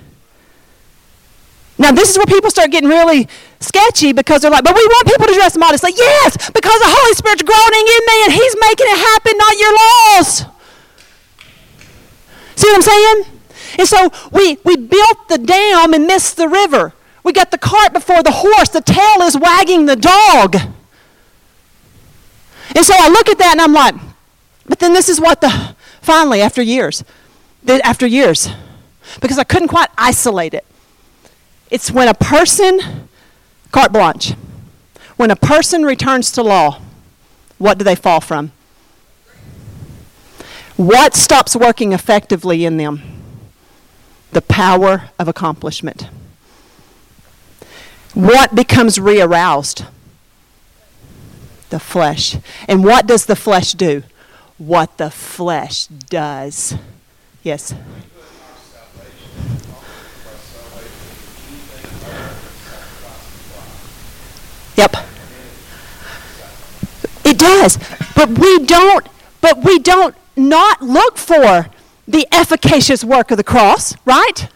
[1.76, 3.28] Now, this is where people start getting really
[3.60, 5.90] sketchy because they're like, but we want people to dress modestly.
[5.96, 9.74] Yes, because the Holy Spirit's groaning in me and He's making it happen, not your
[9.74, 10.53] laws.
[12.56, 13.24] See what I'm saying?
[13.78, 16.92] And so we, we built the dam and missed the river.
[17.22, 18.68] We got the cart before the horse.
[18.68, 20.56] The tail is wagging the dog.
[22.74, 23.94] And so I look at that and I'm like,
[24.66, 27.04] but then this is what the, finally, after years,
[27.66, 28.48] after years,
[29.20, 30.64] because I couldn't quite isolate it.
[31.70, 33.08] It's when a person,
[33.72, 34.34] carte blanche,
[35.16, 36.80] when a person returns to law,
[37.58, 38.52] what do they fall from?
[40.76, 43.02] What stops working effectively in them?
[44.32, 46.08] The power of accomplishment.
[48.14, 49.84] What becomes rearoused?
[51.70, 52.36] The flesh.
[52.66, 54.02] And what does the flesh do?
[54.58, 56.74] What the flesh does.
[57.42, 57.74] Yes.
[64.76, 64.96] Yep.
[67.24, 67.78] It does.
[68.16, 69.06] But we don't
[69.40, 71.68] but we don't not look for
[72.06, 74.48] the efficacious work of the cross, right?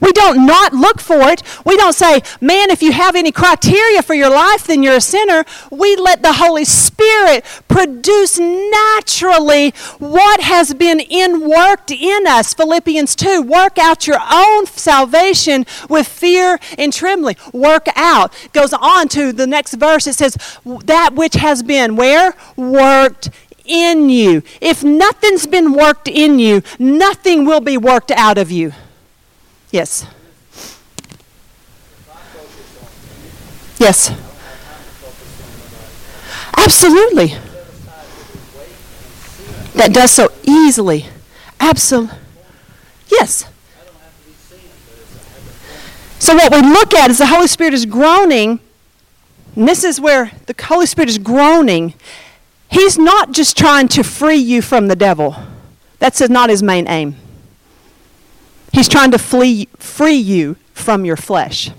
[0.00, 1.42] We don't not look for it.
[1.64, 5.00] We don't say, man, if you have any criteria for your life, then you're a
[5.00, 5.44] sinner.
[5.70, 12.54] We let the Holy Spirit produce naturally what has been in worked in us.
[12.54, 17.36] Philippians 2 work out your own salvation with fear and trembling.
[17.52, 18.34] Work out.
[18.52, 20.06] Goes on to the next verse.
[20.06, 20.36] It says,
[20.84, 22.34] that which has been where?
[22.56, 23.30] Worked
[23.64, 24.42] in you.
[24.60, 28.72] If nothing's been worked in you, nothing will be worked out of you.
[29.70, 30.06] Yes.
[33.78, 34.10] Yes.
[36.56, 37.34] Absolutely.
[39.74, 41.06] That does so easily.
[41.58, 42.16] Absolutely.
[43.08, 43.46] Yes.
[46.18, 48.60] So, what we look at is the Holy Spirit is groaning,
[49.56, 51.94] and this is where the Holy Spirit is groaning.
[52.70, 55.36] He's not just trying to free you from the devil,
[55.98, 57.16] that's not his main aim.
[58.72, 61.70] He's trying to flee, free you from your flesh,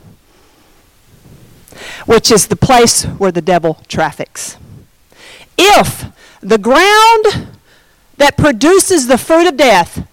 [2.05, 4.57] which is the place where the devil traffics.
[5.57, 6.05] If
[6.39, 7.49] the ground
[8.17, 10.07] that produces the fruit of death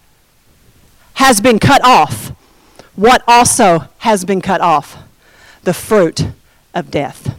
[1.15, 2.33] has been cut off,
[2.97, 4.99] what also has been cut off?
[5.63, 6.27] The fruit
[6.75, 7.37] of death.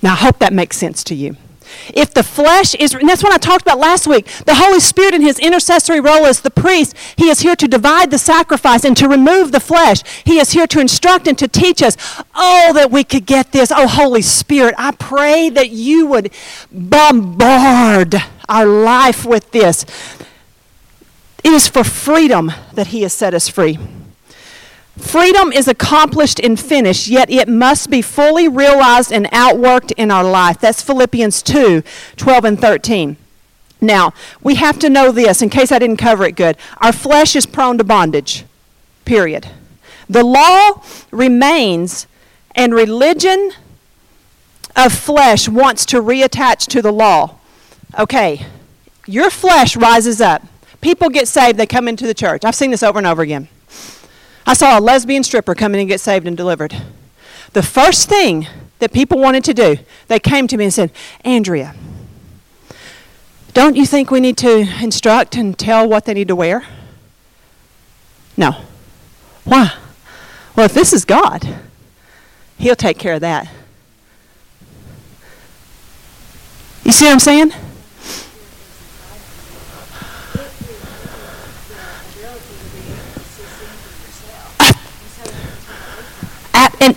[0.00, 1.36] Now, I hope that makes sense to you.
[1.92, 5.14] If the flesh is, and that's what I talked about last week, the Holy Spirit
[5.14, 8.96] in his intercessory role as the priest, he is here to divide the sacrifice and
[8.96, 10.02] to remove the flesh.
[10.24, 11.96] He is here to instruct and to teach us.
[12.34, 13.72] Oh, that we could get this.
[13.74, 16.32] Oh, Holy Spirit, I pray that you would
[16.72, 18.16] bombard
[18.48, 19.84] our life with this.
[21.42, 23.78] It is for freedom that he has set us free.
[24.98, 30.22] Freedom is accomplished and finished, yet it must be fully realized and outworked in our
[30.22, 30.60] life.
[30.60, 31.82] That's Philippians 2
[32.16, 33.16] 12 and 13.
[33.80, 36.56] Now, we have to know this in case I didn't cover it good.
[36.78, 38.44] Our flesh is prone to bondage,
[39.04, 39.48] period.
[40.08, 42.06] The law remains,
[42.54, 43.52] and religion
[44.76, 47.36] of flesh wants to reattach to the law.
[47.98, 48.46] Okay,
[49.06, 50.42] your flesh rises up.
[50.80, 52.44] People get saved, they come into the church.
[52.44, 53.48] I've seen this over and over again.
[54.46, 56.74] I saw a lesbian stripper come in and get saved and delivered.
[57.52, 58.46] The first thing
[58.78, 59.76] that people wanted to do,
[60.08, 60.90] they came to me and said,
[61.24, 61.74] Andrea,
[63.54, 66.64] don't you think we need to instruct and tell what they need to wear?
[68.36, 68.56] No.
[69.44, 69.72] Why?
[70.56, 71.46] Well, if this is God,
[72.58, 73.48] He'll take care of that.
[76.84, 77.52] You see what I'm saying?
[86.80, 86.96] and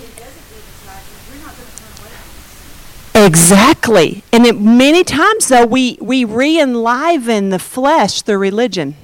[3.27, 4.23] exactly.
[4.31, 8.95] And it, many times though we we re-enliven the flesh through religion.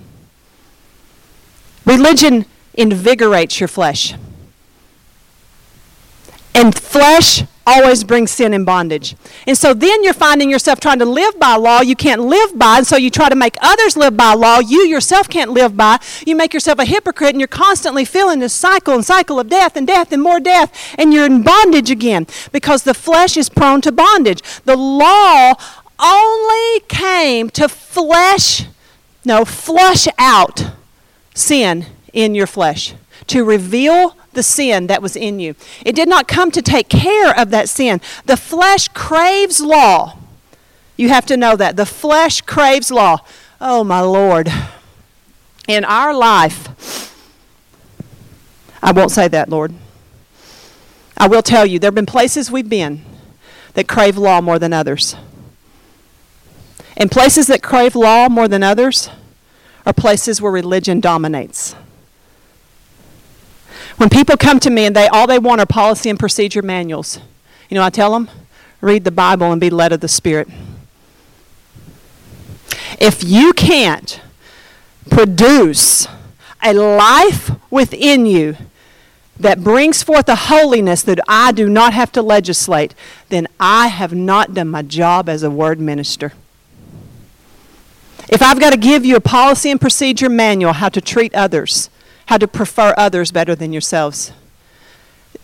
[1.85, 4.13] Religion invigorates your flesh.
[6.55, 9.15] And flesh always brings sin and bondage.
[9.47, 12.77] And so then you're finding yourself trying to live by law you can't live by,
[12.77, 15.99] and so you try to make others live by law you yourself can't live by.
[16.25, 19.75] You make yourself a hypocrite, and you're constantly feeling this cycle and cycle of death
[19.75, 23.81] and death and more death, and you're in bondage again because the flesh is prone
[23.81, 24.41] to bondage.
[24.65, 25.53] The law
[25.99, 28.65] only came to flesh,
[29.25, 30.65] no, flush out
[31.33, 32.93] sin in your flesh,
[33.27, 35.55] to reveal the sin that was in you.
[35.85, 38.01] It did not come to take care of that sin.
[38.25, 40.17] The flesh craves law.
[40.97, 41.75] You have to know that.
[41.75, 43.19] The flesh craves law.
[43.59, 44.51] Oh, my Lord.
[45.67, 47.13] In our life,
[48.81, 49.73] I won't say that, Lord.
[51.17, 53.03] I will tell you, there have been places we've been
[53.75, 55.15] that crave law more than others.
[56.97, 59.09] And places that crave law more than others
[59.85, 61.75] are places where religion dominates.
[64.03, 67.21] When people come to me and they all they want are policy and procedure manuals,
[67.69, 68.29] you know, I tell them,
[68.81, 70.49] read the Bible and be led of the Spirit.
[72.99, 74.19] If you can't
[75.09, 76.05] produce
[76.61, 78.57] a life within you
[79.39, 82.93] that brings forth a holiness that I do not have to legislate,
[83.29, 86.33] then I have not done my job as a word minister.
[88.27, 91.89] If I've got to give you a policy and procedure manual how to treat others,
[92.27, 94.31] how to prefer others better than yourselves.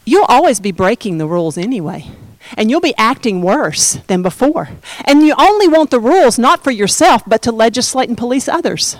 [0.05, 2.11] You'll always be breaking the rules anyway.
[2.57, 4.69] And you'll be acting worse than before.
[5.05, 8.97] And you only want the rules not for yourself, but to legislate and police others.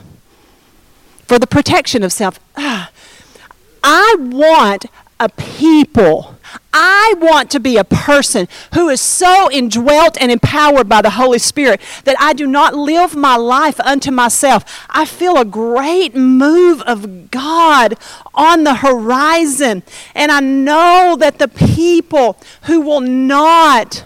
[1.26, 2.40] For the protection of self.
[2.58, 2.92] Ah,
[3.84, 4.86] I want
[5.20, 6.36] a people.
[6.74, 11.40] I want to be a person who is so indwelt and empowered by the Holy
[11.40, 14.86] Spirit that I do not live my life unto myself.
[14.90, 17.98] I feel a great move of God
[18.34, 19.84] on the horizon.
[20.14, 24.06] And I know that the people who will not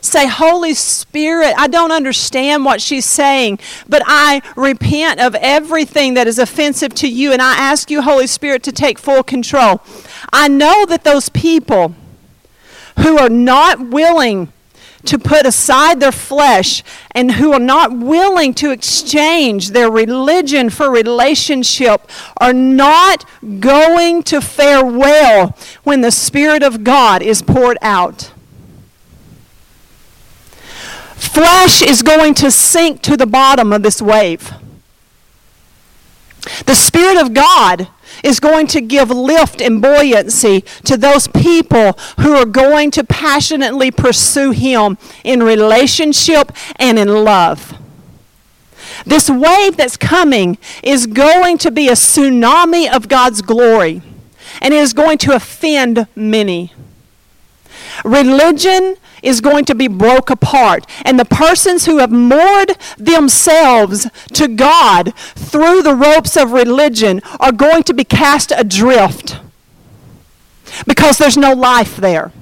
[0.00, 6.26] say, Holy Spirit, I don't understand what she's saying, but I repent of everything that
[6.26, 9.82] is offensive to you, and I ask you, Holy Spirit, to take full control.
[10.32, 11.94] I know that those people
[12.98, 14.52] who are not willing
[15.04, 16.82] to put aside their flesh
[17.12, 23.24] and who are not willing to exchange their religion for relationship are not
[23.60, 28.32] going to fare well when the Spirit of God is poured out.
[31.18, 34.52] Flesh is going to sink to the bottom of this wave.
[36.64, 37.88] The Spirit of God
[38.22, 43.90] is going to give lift and buoyancy to those people who are going to passionately
[43.90, 47.76] pursue Him in relationship and in love.
[49.04, 54.02] This wave that's coming is going to be a tsunami of God's glory,
[54.60, 56.72] and it is going to offend many.
[58.04, 60.86] Religion is going to be broke apart.
[61.04, 67.52] And the persons who have moored themselves to God through the ropes of religion are
[67.52, 69.40] going to be cast adrift
[70.86, 72.32] because there's no life there.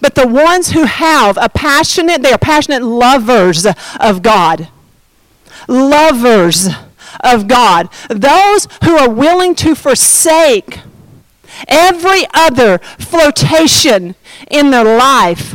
[0.00, 3.66] But the ones who have a passionate, they are passionate lovers
[4.00, 4.68] of God.
[5.68, 6.68] Lovers
[7.20, 7.88] of God.
[8.08, 10.80] Those who are willing to forsake
[11.68, 14.14] every other flirtation
[14.50, 15.54] in their life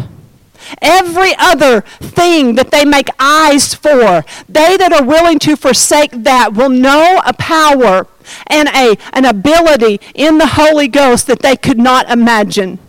[0.81, 6.53] every other thing that they make eyes for, they that are willing to forsake that
[6.53, 8.07] will know a power
[8.47, 12.79] and a, an ability in the Holy Ghost that they could not imagine.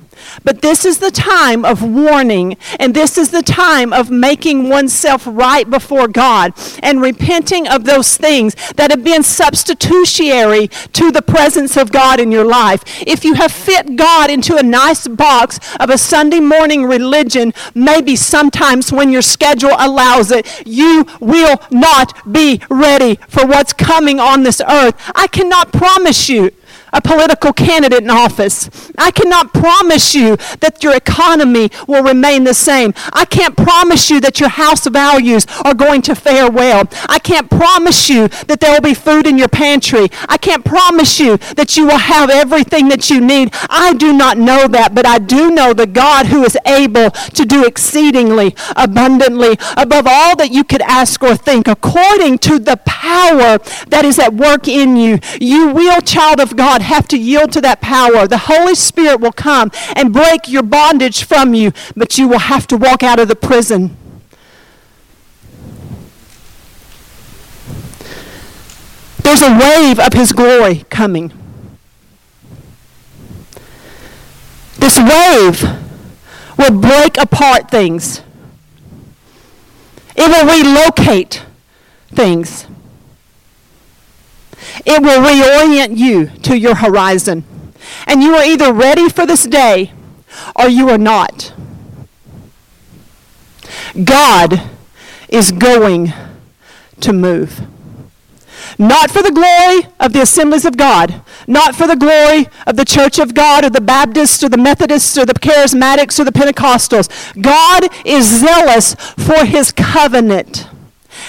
[0.45, 5.27] But this is the time of warning, and this is the time of making oneself
[5.27, 6.53] right before God
[6.83, 12.31] and repenting of those things that have been substitutionary to the presence of God in
[12.31, 12.83] your life.
[13.07, 18.16] If you have fit God into a nice box of a Sunday morning religion, maybe
[18.16, 24.43] sometimes when your schedule allows it, you will not be ready for what's coming on
[24.43, 24.95] this earth.
[25.14, 26.51] I cannot promise you
[26.93, 28.68] a political candidate in office.
[28.99, 32.95] I cannot promise you that your economy will remain the same.
[33.12, 36.88] I can't promise you that your house values are going to fare well.
[37.09, 40.09] I can't promise you that there will be food in your pantry.
[40.28, 43.51] I can't promise you that you will have everything that you need.
[43.68, 47.45] I do not know that, but I do know the God who is able to
[47.45, 53.59] do exceedingly abundantly above all that you could ask or think according to the power
[53.88, 55.18] that is at work in you.
[55.41, 58.26] You will, child of God, have to yield to that power.
[58.26, 62.66] The Holy Spirit will come and break your bondage from you, but you will have
[62.68, 63.97] to walk out of the prison.
[69.22, 71.33] There's a wave of His glory coming.
[74.78, 75.62] This wave
[76.59, 78.22] will break apart things.
[80.16, 81.45] It will relocate
[82.12, 82.66] things.
[84.85, 87.45] It will reorient you to your horizon.
[88.07, 89.93] And you are either ready for this day
[90.57, 91.53] or you are not.
[94.05, 94.62] God
[95.29, 96.12] is going
[97.01, 97.66] to move.
[98.79, 102.85] Not for the glory of the assemblies of God, not for the glory of the
[102.85, 107.11] church of God or the Baptists or the Methodists or the Charismatics or the Pentecostals.
[107.41, 110.70] God is zealous for his covenant.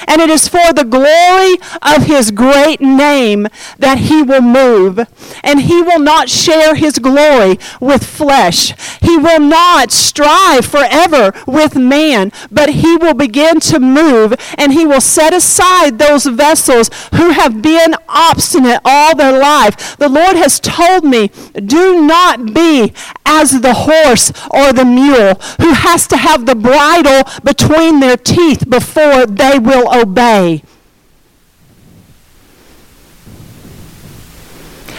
[0.07, 3.47] And it is for the glory of his great name
[3.77, 4.99] that he will move.
[5.43, 8.73] And he will not share his glory with flesh.
[9.01, 14.85] He will not strive forever with man, but he will begin to move and he
[14.85, 19.97] will set aside those vessels who have been obstinate all their life.
[19.97, 22.93] The Lord has told me, do not be
[23.25, 28.69] as the horse or the mule who has to have the bridle between their teeth
[28.69, 29.57] before they
[29.91, 30.63] obey.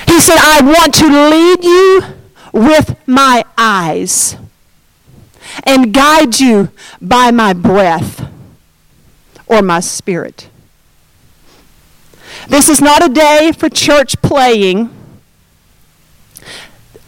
[0.06, 2.02] He said, I want to lead you
[2.52, 4.36] with my eyes
[5.64, 6.70] and guide you
[7.00, 8.28] by my breath
[9.46, 10.48] or my spirit.
[12.48, 14.90] This is not a day for church playing.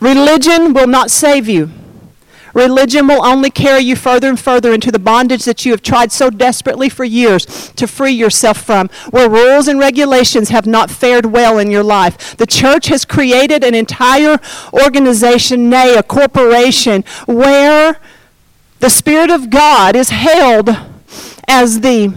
[0.00, 1.70] Religion will not save you.
[2.54, 6.12] Religion will only carry you further and further into the bondage that you have tried
[6.12, 11.26] so desperately for years to free yourself from, where rules and regulations have not fared
[11.26, 12.36] well in your life.
[12.36, 14.38] The church has created an entire
[14.72, 18.00] organization, nay, a corporation, where
[18.78, 20.70] the Spirit of God is held
[21.48, 22.14] as the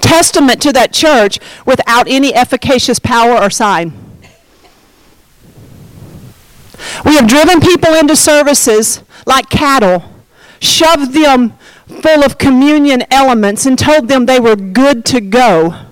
[0.00, 4.07] testament to that church without any efficacious power or sign.
[7.04, 10.04] We have driven people into services like cattle,
[10.60, 11.54] shoved them
[11.86, 15.86] full of communion elements, and told them they were good to go.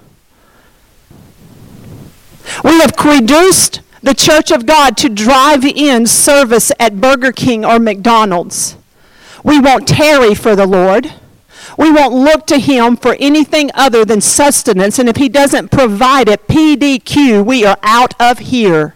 [2.62, 7.78] We have reduced the church of God to drive in service at Burger King or
[7.78, 8.76] McDonald's.
[9.42, 11.12] We won't tarry for the Lord.
[11.78, 16.28] We won't look to him for anything other than sustenance, and if he doesn't provide
[16.28, 18.95] it, PDQ, we are out of here.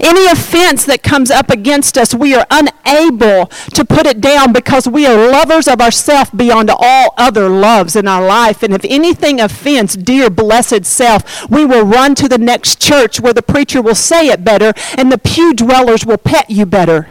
[0.00, 4.88] Any offense that comes up against us, we are unable to put it down because
[4.88, 8.62] we are lovers of ourself beyond all other loves in our life.
[8.62, 13.32] And if anything offends dear blessed self, we will run to the next church where
[13.32, 17.08] the preacher will say it better and the pew dwellers will pet you better.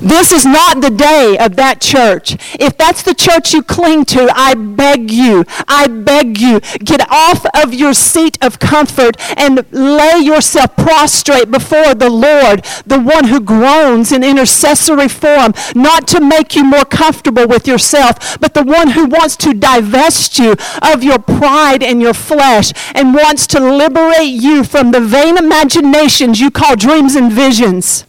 [0.00, 2.36] This is not the day of that church.
[2.58, 7.44] If that's the church you cling to, I beg you, I beg you, get off
[7.54, 13.40] of your seat of comfort and lay yourself prostrate before the Lord, the one who
[13.40, 18.90] groans in intercessory form, not to make you more comfortable with yourself, but the one
[18.90, 24.30] who wants to divest you of your pride and your flesh and wants to liberate
[24.30, 28.05] you from the vain imaginations you call dreams and visions.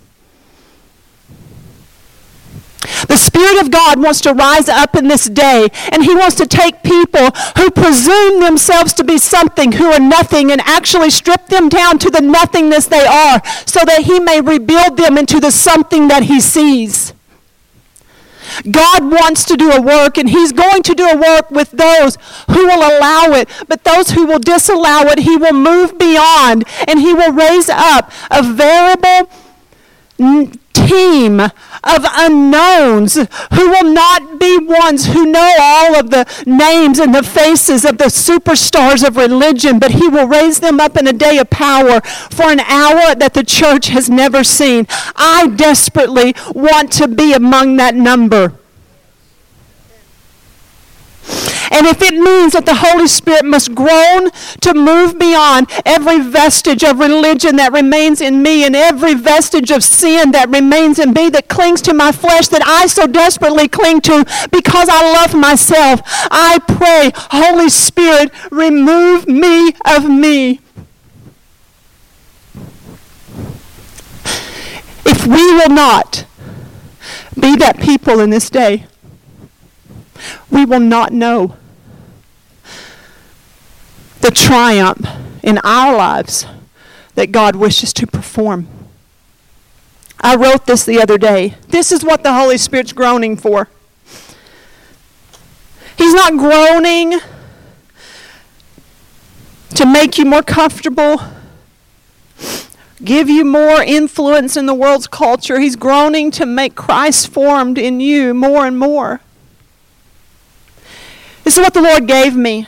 [3.07, 6.47] The Spirit of God wants to rise up in this day, and He wants to
[6.47, 11.69] take people who presume themselves to be something who are nothing and actually strip them
[11.69, 16.07] down to the nothingness they are so that He may rebuild them into the something
[16.07, 17.13] that He sees.
[18.69, 22.17] God wants to do a work, and He's going to do a work with those
[22.47, 23.49] who will allow it.
[23.67, 28.11] But those who will disallow it, He will move beyond, and He will raise up
[28.31, 29.29] a variable
[30.87, 37.13] team of unknowns who will not be ones who know all of the names and
[37.13, 41.13] the faces of the superstars of religion, but he will raise them up in a
[41.13, 44.87] day of power for an hour that the church has never seen.
[45.15, 48.53] I desperately want to be among that number.
[51.71, 54.29] And if it means that the Holy Spirit must groan
[54.61, 59.83] to move beyond every vestige of religion that remains in me and every vestige of
[59.83, 64.01] sin that remains in me that clings to my flesh that I so desperately cling
[64.01, 66.01] to because I love myself,
[66.31, 70.59] I pray, Holy Spirit, remove me of me.
[75.05, 76.25] If we will not
[77.39, 78.87] be that people in this day,
[80.49, 81.55] we will not know
[84.21, 85.07] the triumph
[85.43, 86.45] in our lives
[87.15, 88.67] that God wishes to perform.
[90.19, 91.55] I wrote this the other day.
[91.69, 93.69] This is what the Holy Spirit's groaning for.
[95.97, 97.19] He's not groaning
[99.75, 101.21] to make you more comfortable,
[103.03, 105.59] give you more influence in the world's culture.
[105.59, 109.21] He's groaning to make Christ formed in you more and more.
[111.47, 112.67] This is what the Lord gave me.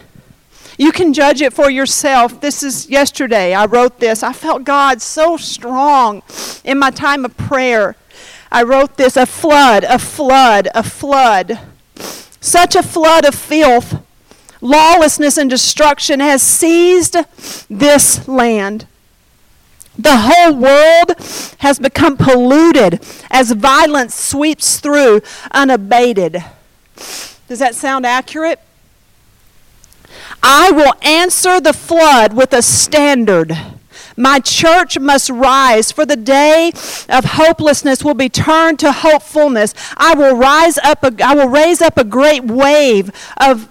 [0.77, 2.39] You can judge it for yourself.
[2.39, 3.53] This is yesterday.
[3.53, 4.23] I wrote this.
[4.23, 6.23] I felt God so strong
[6.63, 7.97] in my time of prayer.
[8.49, 11.59] I wrote this a flood, a flood, a flood.
[12.39, 14.01] Such a flood of filth,
[14.61, 17.17] lawlessness, and destruction has seized
[17.69, 18.87] this land.
[19.97, 21.17] The whole world
[21.57, 25.21] has become polluted as violence sweeps through
[25.51, 26.45] unabated.
[27.49, 28.61] Does that sound accurate?
[30.41, 33.57] I will answer the flood with a standard.
[34.15, 36.73] My church must rise, for the day
[37.07, 39.73] of hopelessness will be turned to hopefulness.
[39.95, 41.03] I will rise up.
[41.03, 43.69] A, I will raise up a great wave of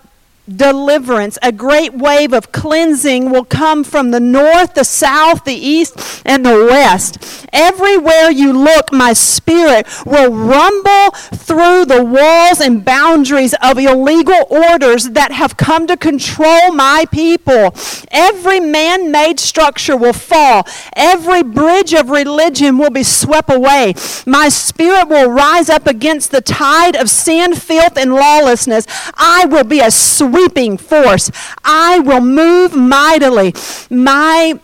[0.56, 1.38] deliverance.
[1.42, 6.44] A great wave of cleansing will come from the north, the south, the east, and
[6.44, 7.46] the west.
[7.52, 15.10] Everywhere you look, my spirit will rumble through the walls and boundaries of illegal orders
[15.10, 17.74] that have come to control my people.
[18.10, 23.94] Every man made structure will fall, every bridge of religion will be swept away.
[24.26, 28.86] My spirit will rise up against the tide of sin, filth, and lawlessness.
[29.14, 31.30] I will be a sweet sweeping force.
[31.64, 33.54] I will move mightily.
[33.90, 34.60] My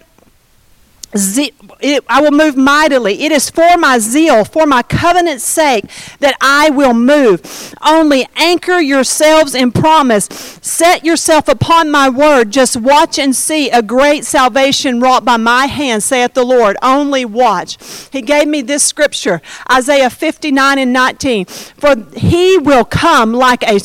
[1.80, 3.22] it, I will move mightily.
[3.22, 5.84] It is for my zeal, for my covenant's sake,
[6.18, 7.72] that I will move.
[7.86, 10.24] Only anchor yourselves in promise.
[10.60, 12.50] Set yourself upon my word.
[12.50, 16.76] Just watch and see a great salvation wrought by my hand, saith the Lord.
[16.82, 17.78] Only watch.
[18.10, 21.44] He gave me this scripture, Isaiah 59 and 19.
[21.44, 23.78] For he will come like a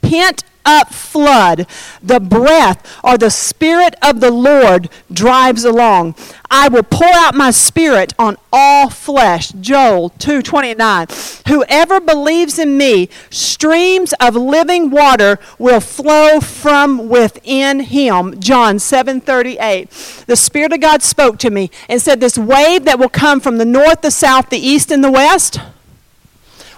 [0.00, 1.66] pent up flood.
[2.02, 6.14] The breath or the spirit of the Lord drives along.
[6.50, 9.48] I will pour out my spirit on all flesh.
[9.60, 11.08] Joel 2:29.
[11.48, 18.38] Whoever believes in me, streams of living water will flow from within him.
[18.40, 19.88] John 7:38.
[20.26, 23.58] The spirit of God spoke to me and said this wave that will come from
[23.58, 25.58] the north, the south, the east and the west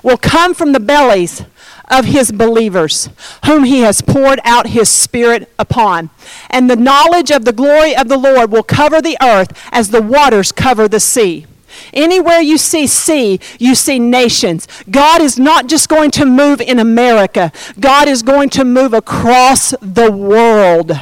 [0.03, 1.43] will come from the bellies
[1.89, 3.09] of his believers,
[3.45, 6.11] whom he has poured out his Spirit upon.
[6.51, 10.03] And the knowledge of the glory of the Lord will cover the earth as the
[10.03, 11.47] waters cover the sea.
[11.93, 14.67] Anywhere you see sea, you see nations.
[14.91, 19.75] God is not just going to move in America, God is going to move across
[19.81, 20.93] the world.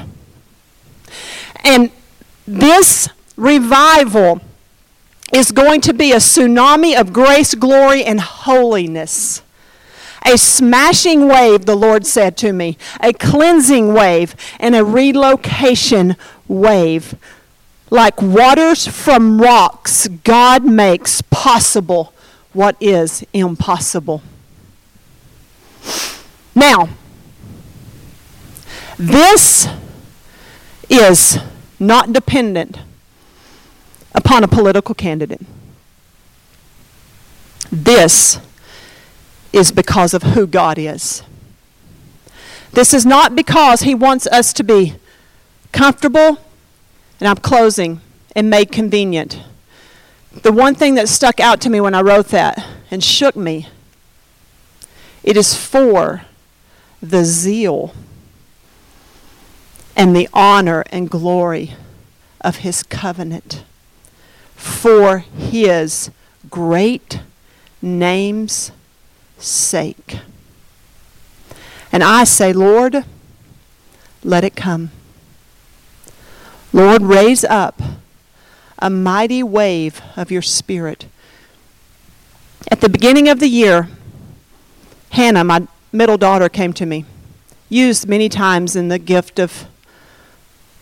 [1.63, 1.91] And
[2.47, 4.41] this revival
[5.33, 9.43] is going to be a tsunami of grace, glory, and holiness.
[10.25, 16.17] A smashing wave, the Lord said to me, a cleansing wave, and a relocation
[16.49, 17.15] wave.
[17.91, 22.15] Like waters from rocks, God makes possible
[22.53, 24.23] what is impossible.
[26.55, 26.89] Now,
[28.99, 29.69] this
[30.89, 31.39] is
[31.79, 32.79] not dependent
[34.15, 35.43] upon a political candidate.
[37.71, 38.39] This
[39.55, 41.23] is because of who God is.
[42.73, 44.97] This is not because He wants us to be
[45.71, 46.39] comfortable,
[47.21, 48.01] and I'm closing,
[48.35, 49.41] and made convenient.
[50.43, 53.69] The one thing that stuck out to me when I wrote that and shook me,
[55.23, 56.23] it is for
[57.01, 57.95] the zeal
[59.97, 61.75] and the honor and glory
[62.41, 63.63] of His covenant,
[64.57, 66.11] for His
[66.51, 67.21] great
[67.81, 68.73] name's
[69.45, 70.19] sake.
[71.93, 73.05] And I say, Lord,
[74.23, 74.91] let it come.
[76.73, 77.81] Lord, raise up
[78.79, 81.07] a mighty wave of your spirit.
[82.71, 83.89] At the beginning of the year,
[85.11, 87.05] Hannah, my middle daughter, came to me,
[87.69, 89.67] used many times in the gift of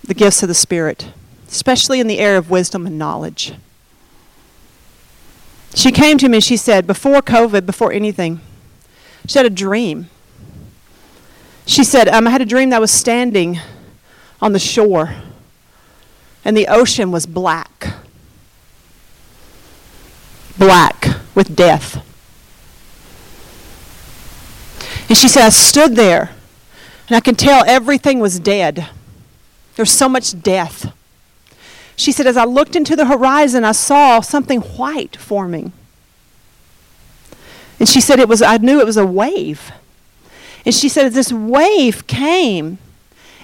[0.02, 1.08] the gifts of the Spirit,
[1.48, 3.52] especially in the area of wisdom and knowledge.
[5.74, 8.40] She came to me and she said, before COVID, before anything,
[9.26, 10.08] she had a dream.
[11.66, 13.60] She said, um, I had a dream that I was standing
[14.40, 15.14] on the shore
[16.44, 17.94] and the ocean was black.
[20.58, 22.04] Black with death.
[25.08, 26.30] And she said, I stood there
[27.08, 28.88] and I could tell everything was dead.
[29.76, 30.92] There was so much death.
[31.96, 35.72] She said, as I looked into the horizon, I saw something white forming.
[37.82, 39.72] And she said it was I knew it was a wave.
[40.64, 42.78] And she said this wave came,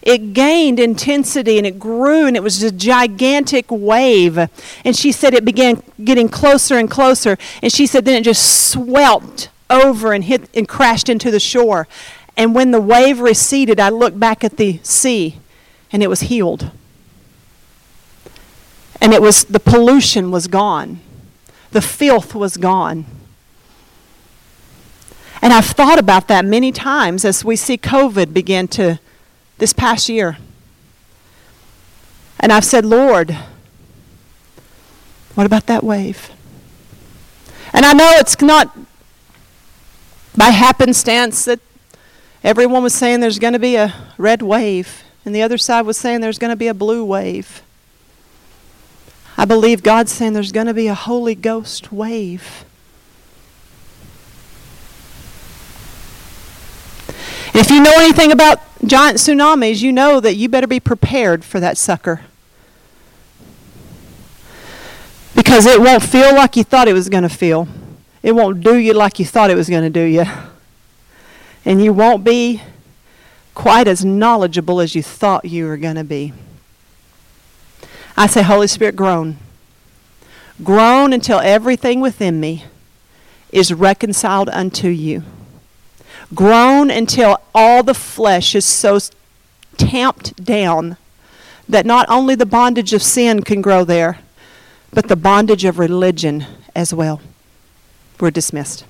[0.01, 4.39] it gained intensity and it grew and it was a gigantic wave.
[4.85, 7.37] And she said it began getting closer and closer.
[7.65, 11.89] And she said then it just swept over and hit and crashed into the shore.
[12.37, 15.41] And when the wave receded, I looked back at the sea
[15.91, 16.71] and it was healed.
[19.01, 21.01] And it was the pollution was gone.
[21.73, 23.05] The filth was gone.
[25.41, 28.99] And I've thought about that many times as we see COVID begin to,
[29.59, 30.39] this past year.
[32.41, 33.37] And I've said, Lord,
[35.35, 36.31] what about that wave?
[37.73, 38.77] And I know it's not
[40.37, 41.61] by happenstance that
[42.43, 45.97] everyone was saying there's going to be a red wave, and the other side was
[45.97, 47.63] saying there's going to be a blue wave.
[49.37, 52.65] I believe God's saying there's going to be a Holy Ghost wave.
[57.59, 61.59] If you know anything about giant tsunamis, you know that you better be prepared for
[61.59, 62.21] that sucker.
[65.35, 67.67] Because it won't feel like you thought it was going to feel.
[68.23, 70.25] It won't do you like you thought it was going to do you.
[71.65, 72.63] And you won't be
[73.57, 76.33] quite as knowledgeable as you thought you were going to be.
[78.17, 79.37] I say, Holy Spirit, groan.
[80.63, 82.67] Groan until everything within me
[83.51, 85.25] is reconciled unto you
[86.35, 88.99] groan until all the flesh is so
[89.77, 90.97] tamped down
[91.69, 94.19] that not only the bondage of sin can grow there,
[94.93, 97.21] but the bondage of religion as well.
[98.19, 98.85] We're dismissed.